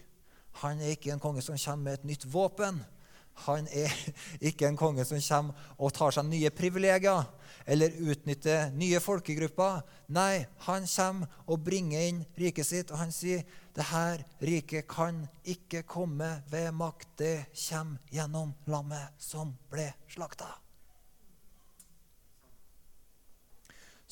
[0.61, 2.83] Han er ikke en konge som kommer med et nytt våpen.
[3.47, 3.89] Han er
[4.49, 7.23] ikke en konge som kommer og tar seg nye privilegier
[7.65, 9.81] eller utnytter nye folkegrupper.
[10.13, 15.23] Nei, han kommer og bringer inn riket sitt, og han sier det her riket kan
[15.43, 17.15] ikke komme ved makt.
[17.17, 20.62] Det kommer gjennom lammet som ble slakta.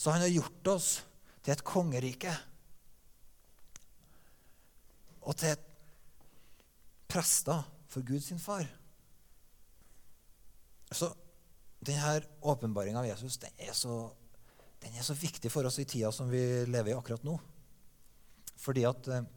[0.01, 0.85] Så han har gjort oss
[1.45, 2.31] til et kongerike
[5.21, 5.59] og til
[7.05, 7.61] prester
[7.91, 8.65] for Gud sin far.
[10.89, 11.11] Så
[11.85, 13.99] denne åpenbaringa av Jesus den er, så,
[14.81, 17.37] den er, så, viktig for oss i tida som vi lever i akkurat nå.
[18.57, 19.29] Fordi at eh,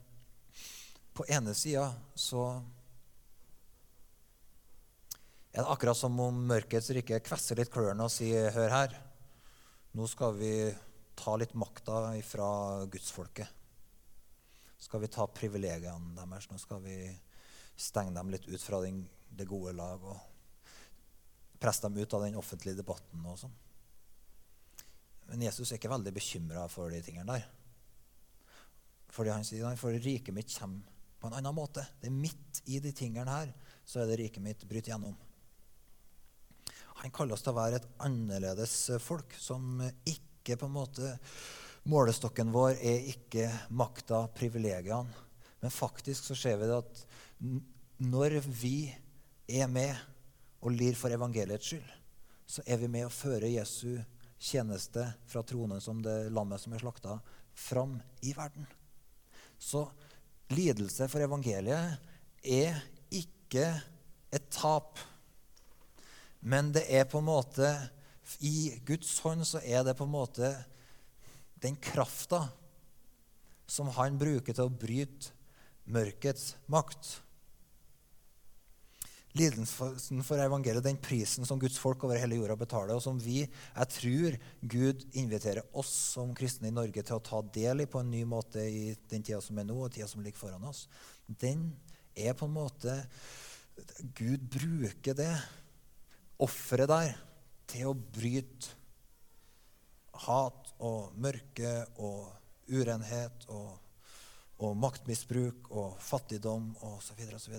[1.13, 2.47] på ene sida så
[5.53, 9.01] er det akkurat som om mørkets rike kvesser litt klørne og sier Hør her,
[9.95, 10.51] nå skal vi
[11.15, 12.49] ta litt makta fra
[12.91, 13.47] gudsfolket.
[14.77, 16.49] Skal vi ta privilegiene deres?
[16.51, 16.97] Nå skal vi
[17.75, 20.03] stenge dem litt ut fra den, det gode lag.
[20.03, 20.17] og
[21.59, 23.25] presse dem ut av den offentlige debatten.
[23.25, 23.55] og sånn.
[25.29, 27.47] Men Jesus er ikke veldig bekymra for de tingene der.
[29.09, 30.83] Fordi han sier at for riket mitt kommer
[31.19, 31.85] på en annen måte.
[32.01, 33.53] Det er midt i de tingene her
[33.85, 35.15] så er det riket mitt bryter gjennom.
[37.05, 38.71] Han kaller oss til å være et annerledes
[39.03, 39.77] folk, som
[40.09, 41.11] ikke på en måte
[41.85, 43.43] Målestokken vår er ikke
[43.77, 45.05] makta, privilegiene.
[45.61, 47.03] Men faktisk så ser vi det at
[48.01, 48.89] når vi
[49.45, 49.93] er med
[50.65, 51.85] og lir for evangeliets skyld,
[52.49, 54.01] så er vi med å føre Jesu
[54.41, 57.19] tjeneste fra tronen som det lammet som er slakta,
[57.53, 58.65] fram i verden.
[59.61, 59.85] Så
[60.57, 62.01] lidelse for evangeliet
[62.41, 62.81] er
[63.13, 63.69] ikke
[64.33, 64.97] et tap.
[66.45, 67.69] Men det er på en måte
[68.45, 70.51] I Guds hånd så er det på en måte
[71.61, 72.43] den krafta
[73.65, 75.33] som han bruker til å bryte
[75.89, 77.15] mørkets makt.
[79.35, 83.41] Lidelsen for evangeliet, den prisen som Guds folk over hele jorda betaler, og som vi,
[83.43, 87.99] jeg tror Gud inviterer oss som kristne i Norge til å ta del i på
[87.99, 90.85] en ny måte i den tida som er nå, og tida som ligger foran oss,
[91.27, 91.67] den
[92.15, 92.95] er på en måte
[94.15, 95.33] Gud bruker det
[96.41, 97.15] offeret der
[97.69, 98.73] til å bryte
[100.25, 102.31] hat og mørke og
[102.71, 103.75] urenhet og,
[104.63, 107.21] og maktmisbruk og fattigdom osv.
[107.35, 107.55] osv.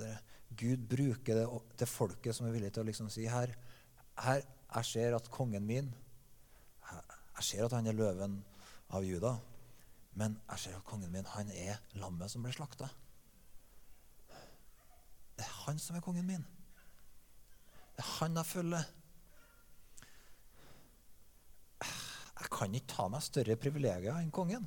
[0.56, 1.46] Gud bruker det
[1.80, 3.52] til folket som er villig til å liksom si her,
[4.24, 4.44] her
[4.76, 5.92] Jeg ser at kongen min
[7.36, 8.40] Jeg ser at han er løven
[8.90, 9.36] av Juda.
[10.16, 12.88] Men jeg ser at kongen min han er lammet som ble slakta.
[15.36, 16.44] Det er han som er kongen min.
[17.96, 18.84] Det er han jeg følger.
[22.36, 24.66] Jeg kan ikke ta meg større privilegier enn kongen.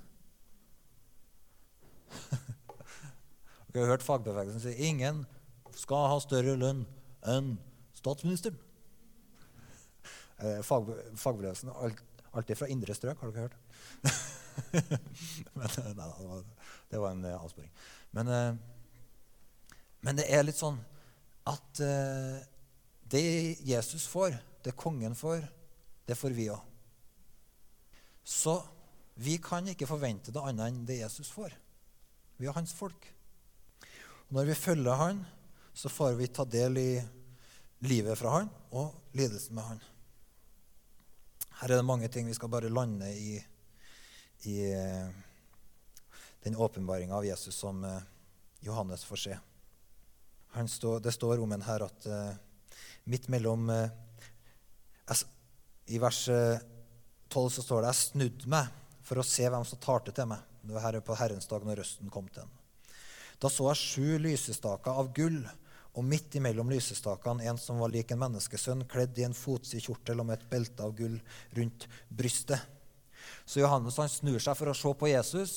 [3.70, 5.22] Dere har hørt fagbevegelsen si ingen
[5.78, 6.82] skal ha større lønn
[7.30, 7.54] enn
[7.94, 8.58] statsministeren.
[10.40, 12.02] Eh, fag, fagbevegelsen alt,
[12.34, 13.58] alltid fra indre strøk, har dere hørt?
[15.58, 16.46] men, eh, nei, det, var,
[16.90, 17.72] det var en uh, avsporing.
[18.18, 18.26] Men,
[20.02, 20.80] men, det er litt sånn
[21.50, 21.84] at
[23.10, 25.46] det Jesus får, det kongen får,
[26.06, 26.62] det får vi òg.
[28.24, 28.60] Så
[29.20, 31.56] vi kan ikke forvente det annet enn det Jesus får.
[32.38, 33.08] Vi er hans folk.
[34.30, 35.24] Og når vi følger han,
[35.74, 36.92] så får vi ta del i
[37.90, 39.82] livet fra han og lidelsen med han.
[41.60, 43.40] Her er det mange ting vi skal bare lande i,
[44.48, 45.10] i eh,
[46.44, 48.06] den åpenbaringa av Jesus som eh,
[48.64, 49.40] Johannes får se.
[50.68, 52.32] Stå, det står om en her at uh,
[53.10, 55.20] midt mellom uh,
[55.90, 58.70] I vers 12 så står det jeg snudde meg
[59.06, 60.44] for å se hvem som talte til meg.
[60.62, 62.52] Det var her på Herrens dag når røsten kom til ham.
[63.40, 65.40] Da så jeg sju lysestaker av gull,
[65.98, 70.22] og midt imellom lysestakene en som var lik en menneskesønn, kledd i en fotsid kjortel
[70.22, 71.18] og med et belte av gull
[71.58, 72.62] rundt brystet.
[73.50, 75.56] Så Johannes han snur seg for å se på Jesus.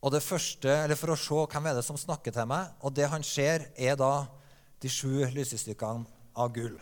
[0.00, 2.70] Og det første, eller For å se hvem er det som snakker til meg.
[2.84, 4.28] Og det han ser, er da
[4.80, 6.78] de sju lysestykkene av gull.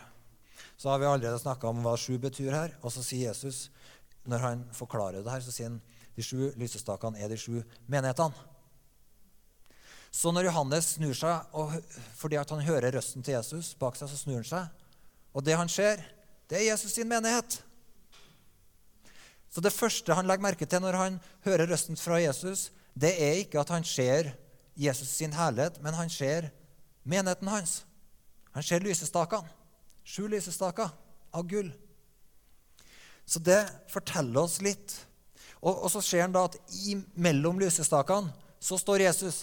[0.79, 2.77] Så har vi allerede snakka om hva sju betyr her.
[2.83, 3.69] Og så sier Jesus,
[4.29, 5.81] når han forklarer det her, så sier han
[6.19, 8.35] de sju lysestakene er de sju menighetene.
[10.11, 11.75] Så når Johannes snur seg og,
[12.17, 14.85] fordi han hører røsten til Jesus bak seg, så snur han seg.
[15.37, 16.01] Og det han ser,
[16.49, 17.61] det er Jesus sin menighet.
[19.53, 23.43] Så det første han legger merke til når han hører røsten fra Jesus, det er
[23.43, 24.33] ikke at han ser
[24.79, 26.51] Jesus sin herlighet, men han ser
[27.05, 27.83] menigheten hans.
[28.55, 29.49] Han ser lysestakene.
[30.09, 30.89] Sju lysestaker
[31.37, 31.69] av gull.
[33.29, 33.61] Så det
[33.93, 34.95] forteller oss litt.
[35.61, 36.57] Og, og så ser han da at
[37.19, 39.43] mellom lysestakene så står Jesus.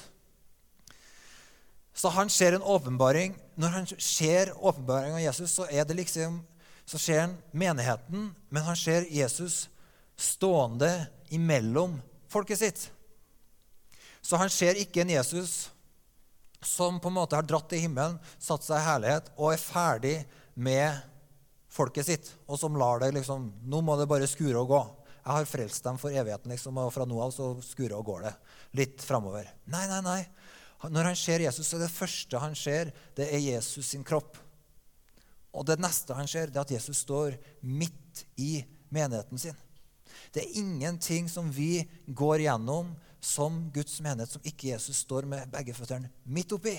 [1.96, 3.36] Så han ser en åpenbaring.
[3.56, 6.42] Når han ser åpenbaringen av Jesus, så er det liksom,
[6.86, 9.70] så ser han menigheten, men han ser Jesus
[10.18, 12.00] stående imellom
[12.32, 12.90] folket sitt.
[14.22, 15.70] Så han ser ikke en Jesus
[16.68, 20.16] som på en måte har dratt til himmelen, satt seg i herlighet og er ferdig
[20.56, 21.04] med
[21.76, 24.82] folket sitt, og som lar det liksom Nå må det bare skure og gå.
[25.26, 28.28] Jeg har frelst dem for evigheten, liksom, og fra nå av så skurer og går
[28.28, 28.34] det
[28.78, 29.48] litt framover.
[29.74, 30.20] Nei, nei, nei.
[30.86, 34.38] Når han ser Jesus, så er det første han ser, det er Jesus sin kropp.
[35.56, 38.60] Og det neste han ser, det er at Jesus står midt i
[38.94, 39.58] menigheten sin.
[40.36, 42.94] Det er ingenting som vi går gjennom
[43.26, 46.76] som Guds menighet, som ikke Jesus står med begge føttene midt oppi.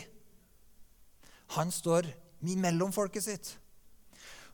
[1.56, 2.08] Han står
[2.40, 3.52] mellom folket sitt.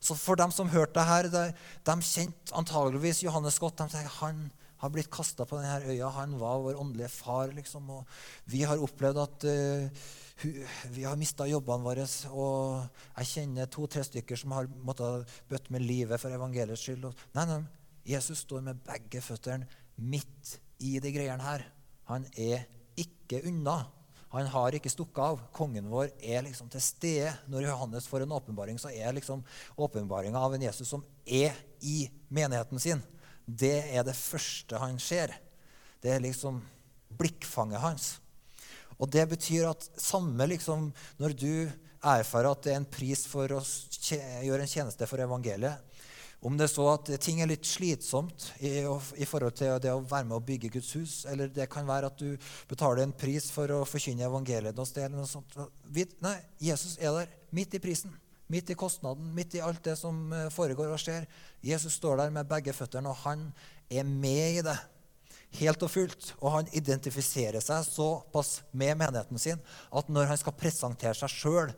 [0.02, 3.78] Så for dem som hørte det her, de, kjente antageligvis Johannes godt.
[3.78, 4.48] De tenkte han
[4.82, 6.08] har blitt kasta på denne øya.
[6.16, 7.52] Han var vår åndelige far.
[7.54, 8.06] liksom, og
[8.50, 10.08] Vi har opplevd at uh,
[10.90, 12.08] vi har mista jobbene våre.
[12.34, 12.82] Og
[13.20, 17.06] jeg kjenner to-tre stykker som har måttet bøtte med livet for evangeliets skyld.
[17.36, 17.62] Nei, nei,
[18.16, 19.70] Jesus står med begge føttene
[20.02, 21.68] midt i de greiene her.
[22.12, 22.66] Han er
[22.98, 23.80] ikke unna.
[24.32, 25.40] Han har ikke stukket av.
[25.56, 27.32] Kongen vår er liksom til stede.
[27.52, 29.42] Når Johannes får en åpenbaring, så er liksom
[29.76, 33.02] åpenbaringa av en Jesus som er i menigheten sin
[33.46, 35.34] det er det første han ser.
[36.02, 36.60] Det er liksom
[37.18, 38.08] blikkfanget hans.
[38.98, 41.54] Og det betyr at samme liksom, når du
[42.02, 45.91] erfarer at det er en pris for å gjøre en tjeneste for evangeliet
[46.42, 50.00] Om det er så at ting er litt slitsomt i, i, forhold til det å
[50.02, 52.34] være med å bygge Guds hus, eller det kan være at du
[52.70, 55.54] betaler en pris for å forkynne evangeliet noe sted, eller noe sånt.
[56.24, 58.16] Nei, Jesus er der midt i prisen.
[58.50, 61.28] Midt i kostnaden, midt i alt det som eh, foregår og skjer.
[61.64, 63.46] Jesus står der med begge føttene, og han
[63.88, 64.76] er med i det.
[65.60, 66.32] Helt og fullt.
[66.40, 69.62] Og han identifiserer seg såpass med menigheten sin
[69.94, 71.72] at når han skal presentere seg sjøl,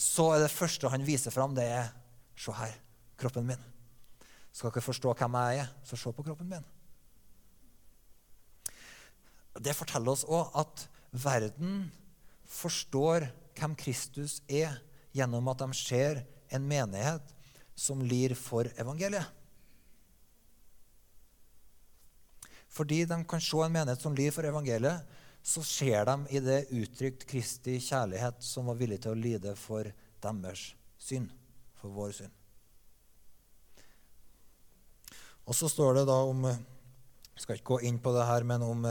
[0.00, 1.90] så er det første han viser fram, det er
[2.40, 2.72] Se her,
[3.20, 3.64] kroppen min.
[4.50, 6.66] Skal ikke forstå hvem jeg er, så se på kroppen min.
[9.60, 11.90] Det forteller oss òg at verden
[12.50, 14.78] forstår hvem Kristus er,
[15.12, 16.22] gjennom at de ser
[16.54, 17.34] en menighet
[17.74, 19.26] som lir for evangeliet.
[22.70, 25.02] Fordi de kan se en menighet som lir for evangeliet,
[25.42, 29.88] så ser de i det uttrykt Kristi kjærlighet som var villig til å lide for
[30.20, 30.66] deres
[31.00, 31.32] synd,
[31.80, 32.39] for vår synd.
[35.50, 38.62] Og så står det da om Jeg skal ikke gå inn på det her, men
[38.62, 38.84] om,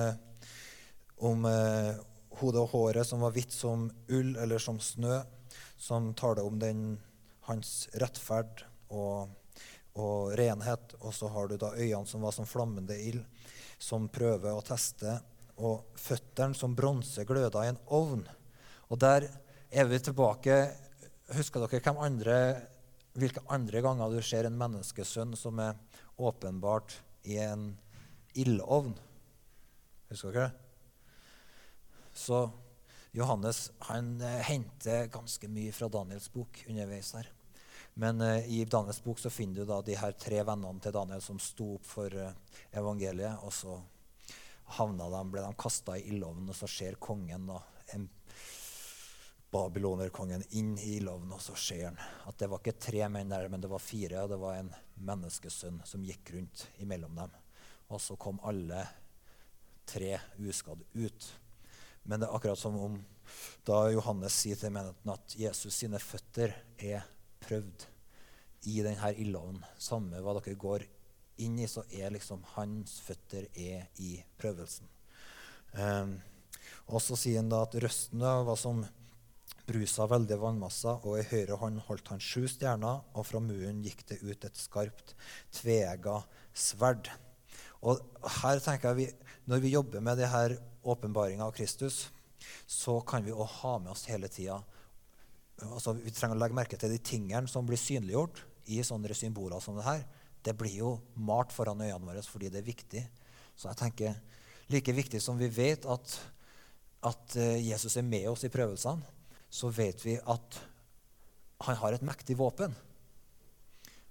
[1.23, 1.91] om eh,
[2.39, 5.21] hodet og håret som var hvitt som ull eller som snø
[5.79, 6.99] som taler om den,
[7.47, 9.29] hans rettferd og,
[9.95, 10.95] og, renhet.
[10.99, 13.23] Og så har du da øynene som var som flammende ild,
[13.79, 15.15] som prøver å teste.
[15.59, 18.25] Og føttene som bronse gløda i en ovn.
[18.91, 19.29] Og der
[19.71, 20.61] er vi tilbake
[21.29, 22.35] Husker dere andre,
[23.13, 25.75] hvilke andre ganger du ser en menneskesønn som er
[26.19, 27.71] åpenbart i en
[28.37, 28.93] ildovn?
[30.09, 30.65] Husker dere det?
[32.19, 32.43] Så
[33.15, 37.29] Johannes han eh, henter ganske mye fra Daniels bok underveis her.
[37.99, 41.23] Men uh, i Daniels bok så finner du da de her tre vennene til Daniel
[41.23, 42.35] som sto opp for uh,
[42.71, 43.41] evangeliet.
[43.43, 43.75] Og så
[44.77, 47.57] havna de, ble de kasta i ildovnen, og så ser kongen da,
[47.95, 48.05] en
[49.51, 53.49] babylonerkongen inn i ildovnen, og så ser han at det var ikke tre menn der,
[53.49, 54.71] men det var fire, og det var en
[55.09, 57.33] menneskesønn som gikk rundt imellom dem.
[57.89, 58.83] Og så kom alle
[59.89, 61.29] tre uskadd ut.
[62.03, 62.99] Men det er akkurat som om
[63.65, 67.05] da Johannes sier til menigheten at Jesus sine føtter er
[67.41, 67.85] prøvd
[68.69, 69.65] i denne ildovnen.
[69.81, 70.85] Samme hva dere går
[71.39, 74.89] inn i, så er liksom hans føtter er i prøvelsen.
[75.73, 76.17] Um,
[76.89, 78.81] og så sier han da at røsten var som
[79.69, 84.05] brus veldig vannmasser, og i høyre hånd holdt han sju stjerner, og fra munnen gikk
[84.09, 85.13] det ut et skarpt,
[85.53, 86.19] tvega
[86.53, 87.11] sverd.
[87.85, 88.01] Og
[88.41, 89.07] her tenker jeg vi,
[89.49, 92.09] Når vi jobber med det her åpenbaringa av Kristus,
[92.67, 94.59] så kan vi òg ha med oss hele tida
[95.59, 99.61] altså, Vi trenger å legge merke til de tingene som blir synliggjort i sånne symboler
[99.63, 100.03] som det her.
[100.43, 103.05] Det blir jo malt foran øynene våre fordi det er viktig.
[103.55, 104.19] Så jeg tenker,
[104.69, 106.11] Like viktig som vi vet at,
[107.09, 109.01] at eh, Jesus er med oss i prøvelsene,
[109.49, 110.59] så vet vi at
[111.65, 112.75] han har et mektig våpen.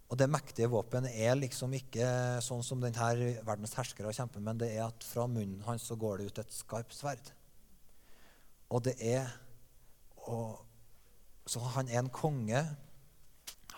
[0.09, 2.07] Og det mektige våpenet er liksom ikke
[2.45, 6.19] sånn som denne verdens herskere kjemper, men det er at fra munnen hans så går
[6.19, 7.33] det ut et skarpt sverd.
[8.73, 9.29] Og det er
[10.29, 10.65] og,
[11.49, 12.61] Så han er en konge.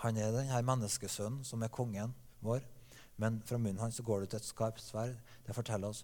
[0.03, 2.11] Han er denne menneskesønnen som er kongen
[2.43, 2.65] vår.
[3.15, 5.15] Men fra munnen hans så går det ut et skarpt sverd.
[5.47, 6.03] Det forteller oss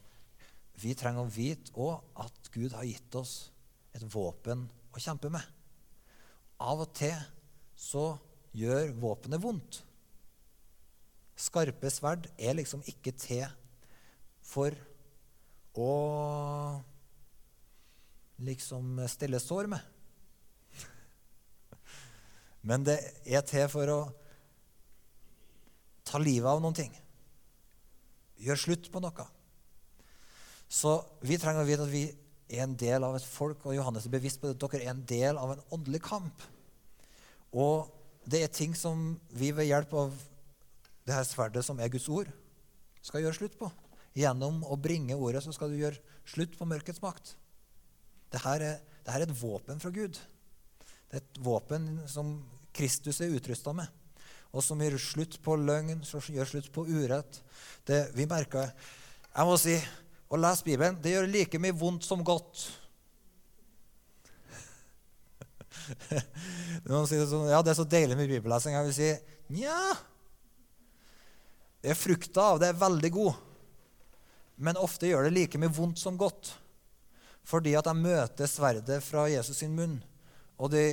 [0.80, 3.48] vi trenger å vite òg at Gud har gitt oss
[3.96, 4.66] et våpen
[4.96, 5.44] å kjempe med.
[6.62, 7.16] Av og til
[7.76, 8.08] så
[8.56, 9.82] gjør våpenet vondt.
[11.36, 13.44] Skarpe sverd er liksom ikke til
[14.46, 14.72] for
[15.76, 15.92] å
[18.40, 19.92] liksom stelle sår med.
[22.66, 22.96] Men det
[23.28, 24.00] er til for å
[26.06, 26.94] ta livet av noen ting.
[28.42, 29.26] Gjøre slutt på noe.
[30.66, 32.06] Så vi trenger å vite at vi
[32.48, 35.04] er en del av et folk, og Johannes er bevisst på at dere er en
[35.08, 36.44] del av en åndelig kamp.
[37.56, 37.88] Og
[38.26, 40.14] det er ting som vi ved hjelp av
[41.06, 42.30] det her sverdet som er Guds ord,
[43.02, 43.70] skal gjøre slutt på.
[44.16, 47.34] Gjennom å bringe ordet så skal du gjøre slutt på mørkets makt.
[48.32, 48.64] Dette er,
[49.04, 50.18] dette er et våpen fra Gud.
[51.06, 52.38] Det er et våpen som
[52.76, 53.86] Kristus er utrusta med,
[54.50, 57.40] og som gjør slutt på løgn, som gjør slutt på urett.
[57.86, 58.72] Det, vi merker,
[59.36, 59.76] Jeg må si
[60.28, 62.66] å lese Bibelen det gjør like mye vondt som godt.
[66.88, 68.74] Noen sier sånn, ja, det er så deilig med bibellesing.
[68.74, 69.10] Jeg vil si
[69.56, 69.78] nja
[71.86, 73.42] er frukta av det er veldig god,
[74.66, 76.54] men ofte gjør det like mye vondt som godt.
[77.46, 80.00] Fordi at jeg møter sverdet fra Jesus sin munn,
[80.58, 80.88] og det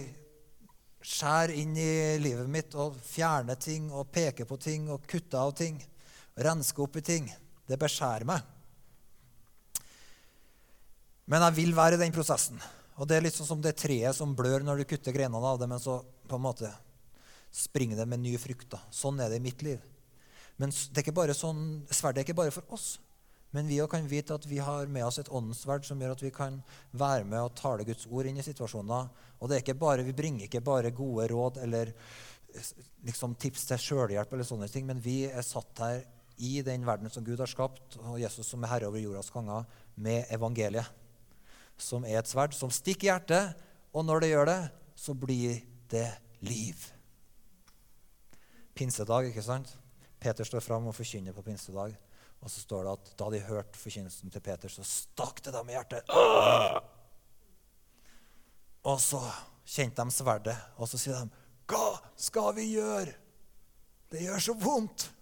[1.04, 5.56] skjærer inn i livet mitt og fjerner ting og peker på ting og kutter av
[5.58, 5.80] ting.
[6.38, 7.28] Rensker opp i ting.
[7.68, 8.53] Det beskjærer meg.
[11.30, 12.60] Men jeg vil være i den prosessen.
[13.00, 15.62] Og det er litt sånn som det treet som blør når du kutter grenene av
[15.62, 16.70] det, men så på en måte
[17.54, 18.82] springer det med nye frukter.
[18.94, 19.82] Sånn er det i mitt liv.
[20.62, 23.00] Men det er ikke bare sånn, sverdet er ikke bare for oss,
[23.54, 26.32] Men vi kan vite at vi har med oss et åndens som gjør at vi
[26.34, 26.56] kan
[26.90, 29.10] være med og tale Guds ord inn i situasjoner.
[29.40, 31.94] Og det er ikke bare, Vi bringer ikke bare gode råd eller
[33.06, 36.02] liksom, tips til sjølhjelp, eller sånne ting, men vi er satt her
[36.38, 39.66] i den verden som Gud har skapt, og Jesus som er herre over jordas konger,
[39.96, 41.03] med evangeliet.
[41.78, 43.54] Som er et sverd som stikker hjertet,
[43.94, 44.62] og når det gjør det,
[44.96, 45.62] så blir
[45.92, 46.10] det
[46.46, 46.80] liv.
[48.74, 49.70] Pinsedag, ikke sant?
[50.24, 51.96] Peter står fram og forkynner på pinsedag.
[52.44, 55.70] Og så står det at da de hørte forkynnelsen til Peter, så stakk det dem
[55.70, 56.10] i hjertet.
[58.84, 59.22] Og så
[59.64, 61.30] kjente de sverdet, og så sier de,
[61.68, 63.16] 'Hva skal vi gjøre?'
[64.12, 65.14] Det gjør så vondt.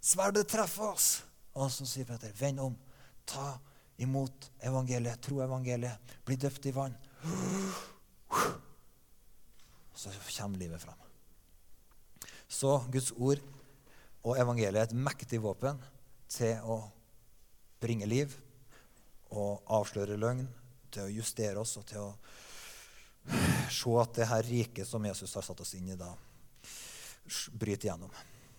[0.00, 1.22] Sverdet treffer oss.
[1.54, 2.78] Og så sier Peter, 'Vend om.
[3.26, 3.58] Ta
[3.96, 5.20] imot evangeliet.
[5.22, 6.16] Tro evangeliet.
[6.24, 6.96] Bli døpt i vann.'
[9.94, 10.98] Så kommer livet fram.
[12.48, 13.38] Så Guds ord
[14.22, 15.78] og evangeliet er et mektig våpen
[16.28, 16.82] til å
[17.82, 18.34] bringe liv
[19.32, 20.48] og avsløre løgn,
[20.92, 22.10] til å justere oss og til å
[23.72, 26.10] se at det her riket som Jesus har satt oss inn i, da
[27.56, 28.10] bryter gjennom.